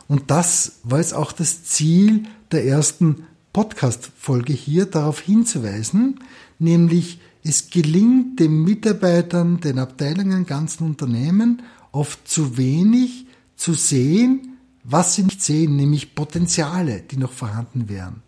Und 0.08 0.30
das 0.30 0.80
war 0.82 0.98
jetzt 0.98 1.14
auch 1.14 1.32
das 1.32 1.64
Ziel 1.64 2.24
der 2.50 2.66
ersten 2.66 3.26
Podcast-Folge 3.52 4.52
hier, 4.52 4.86
darauf 4.86 5.20
hinzuweisen, 5.20 6.20
nämlich 6.58 7.20
es 7.42 7.70
gelingt 7.70 8.38
den 8.38 8.62
Mitarbeitern, 8.62 9.60
den 9.60 9.78
Abteilungen, 9.78 10.46
ganzen 10.46 10.84
Unternehmen 10.84 11.62
oft 11.92 12.28
zu 12.28 12.56
wenig 12.56 13.26
zu 13.56 13.74
sehen, 13.74 14.58
was 14.84 15.14
sie 15.14 15.24
nicht 15.24 15.42
sehen, 15.42 15.76
nämlich 15.76 16.14
Potenziale, 16.14 17.02
die 17.02 17.16
noch 17.16 17.32
vorhanden 17.32 17.88
wären. 17.88 18.22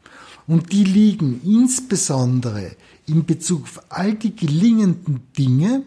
Und 0.47 0.73
die 0.73 0.85
liegen 0.85 1.41
insbesondere 1.45 2.73
in 3.07 3.25
Bezug 3.25 3.63
auf 3.63 3.83
all 3.89 4.15
die 4.15 4.35
gelingenden 4.35 5.21
Dinge, 5.39 5.83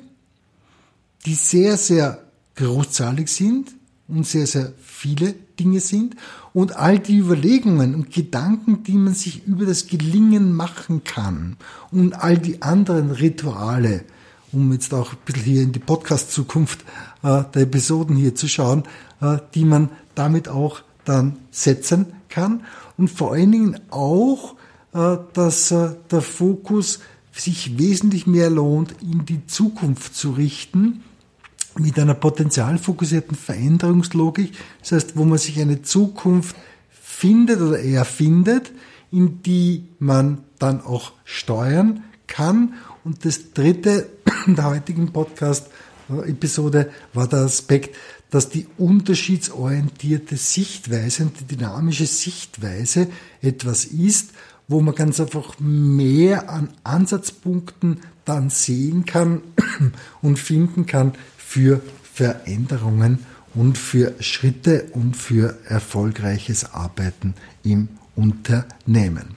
die 1.25 1.35
sehr, 1.35 1.77
sehr 1.77 2.23
großzahlig 2.55 3.27
sind 3.27 3.75
und 4.07 4.25
sehr, 4.25 4.47
sehr 4.47 4.73
viele 4.81 5.33
Dinge 5.59 5.79
sind 5.79 6.15
und 6.55 6.77
all 6.77 6.99
die 6.99 7.17
Überlegungen 7.17 7.93
und 7.95 8.11
Gedanken, 8.11 8.81
die 8.83 8.93
man 8.93 9.13
sich 9.13 9.45
über 9.45 9.65
das 9.65 9.87
Gelingen 9.87 10.53
machen 10.53 11.03
kann 11.03 11.57
und 11.91 12.13
all 12.13 12.37
die 12.37 12.61
anderen 12.61 13.11
Rituale, 13.11 14.05
um 14.53 14.71
jetzt 14.71 14.93
auch 14.93 15.11
ein 15.11 15.17
bisschen 15.25 15.43
hier 15.43 15.61
in 15.63 15.73
die 15.73 15.79
Podcast-Zukunft 15.79 16.85
äh, 17.23 17.43
der 17.53 17.63
Episoden 17.63 18.15
hier 18.15 18.35
zu 18.35 18.47
schauen, 18.47 18.83
äh, 19.19 19.39
die 19.53 19.65
man 19.65 19.89
damit 20.15 20.47
auch 20.47 20.81
dann 21.03 21.35
setzen 21.51 22.05
kann. 22.29 22.63
Und 22.97 23.09
vor 23.09 23.33
allen 23.33 23.51
Dingen 23.51 23.79
auch, 23.89 24.55
äh, 24.93 25.17
dass 25.33 25.71
äh, 25.71 25.89
der 26.09 26.21
Fokus 26.21 27.01
sich 27.33 27.77
wesentlich 27.77 28.27
mehr 28.27 28.49
lohnt, 28.49 28.95
in 29.01 29.25
die 29.25 29.45
Zukunft 29.45 30.15
zu 30.15 30.31
richten, 30.31 31.03
mit 31.77 31.99
einer 31.99 32.13
potenzialfokussierten 32.13 33.35
Veränderungslogik, 33.35 34.53
das 34.79 34.93
heißt, 34.93 35.17
wo 35.17 35.25
man 35.25 35.37
sich 35.37 35.59
eine 35.59 35.81
Zukunft 35.81 36.55
findet 36.89 37.61
oder 37.61 37.79
erfindet, 37.79 38.71
in 39.11 39.41
die 39.43 39.85
man 39.99 40.43
dann 40.59 40.81
auch 40.81 41.13
steuern 41.23 42.03
kann. 42.27 42.73
Und 43.03 43.25
das 43.25 43.53
dritte 43.53 44.09
der 44.47 44.65
heutigen 44.65 45.11
Podcast-Episode 45.11 46.91
war 47.13 47.27
der 47.27 47.39
Aspekt, 47.39 47.95
dass 48.31 48.49
die 48.49 48.67
unterschiedsorientierte 48.77 50.35
Sichtweise 50.35 51.23
und 51.23 51.39
die 51.39 51.55
dynamische 51.55 52.05
Sichtweise 52.05 53.07
etwas 53.41 53.85
ist, 53.85 54.31
wo 54.67 54.81
man 54.81 54.95
ganz 54.95 55.19
einfach 55.19 55.59
mehr 55.59 56.49
an 56.49 56.69
Ansatzpunkten 56.83 58.01
dann 58.25 58.49
sehen 58.49 59.05
kann 59.05 59.41
und 60.21 60.39
finden 60.39 60.85
kann 60.85 61.13
für 61.55 61.79
Veränderungen 62.13 63.19
und 63.53 63.77
für 63.77 64.13
Schritte 64.19 64.87
und 64.91 65.15
für 65.15 65.57
erfolgreiches 65.69 66.73
Arbeiten 66.73 67.33
im 67.63 67.87
Unternehmen. 68.17 69.35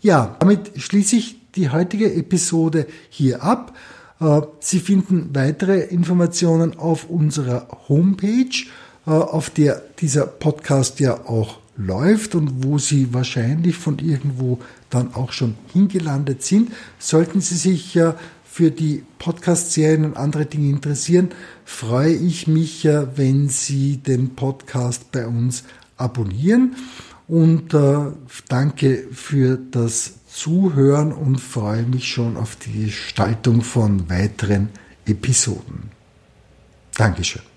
Ja, 0.00 0.34
damit 0.40 0.72
schließe 0.74 1.14
ich 1.14 1.36
die 1.54 1.70
heutige 1.70 2.12
Episode 2.12 2.88
hier 3.08 3.44
ab. 3.44 3.76
Äh, 4.18 4.40
Sie 4.58 4.80
finden 4.80 5.30
weitere 5.32 5.78
Informationen 5.82 6.76
auf 6.76 7.08
unserer 7.08 7.68
Homepage, 7.88 8.66
äh, 9.06 9.10
auf 9.10 9.48
der 9.50 9.80
dieser 10.00 10.26
Podcast 10.26 10.98
ja 10.98 11.14
auch 11.28 11.60
läuft 11.76 12.34
und 12.34 12.64
wo 12.64 12.78
Sie 12.78 13.14
wahrscheinlich 13.14 13.76
von 13.76 14.00
irgendwo 14.00 14.58
dann 14.90 15.14
auch 15.14 15.30
schon 15.30 15.54
hingelandet 15.72 16.42
sind. 16.42 16.72
Sollten 16.98 17.40
Sie 17.40 17.56
sich 17.56 17.94
für 18.54 18.70
die 18.70 19.02
Podcast-Serien 19.18 20.04
und 20.04 20.16
andere 20.16 20.46
Dinge 20.46 20.70
interessieren, 20.70 21.30
freue 21.64 22.14
ich 22.14 22.46
mich, 22.46 22.84
wenn 22.84 23.48
Sie 23.48 23.96
den 23.96 24.36
Podcast 24.36 25.10
bei 25.10 25.26
uns 25.26 25.64
abonnieren 25.96 26.76
und 27.26 27.74
äh, 27.74 28.12
danke 28.48 29.08
für 29.10 29.58
das 29.58 30.24
Zuhören 30.28 31.10
und 31.10 31.40
freue 31.40 31.82
mich 31.82 32.06
schon 32.06 32.36
auf 32.36 32.54
die 32.54 32.84
Gestaltung 32.84 33.62
von 33.62 34.08
weiteren 34.08 34.68
Episoden. 35.04 35.90
Dankeschön. 36.96 37.53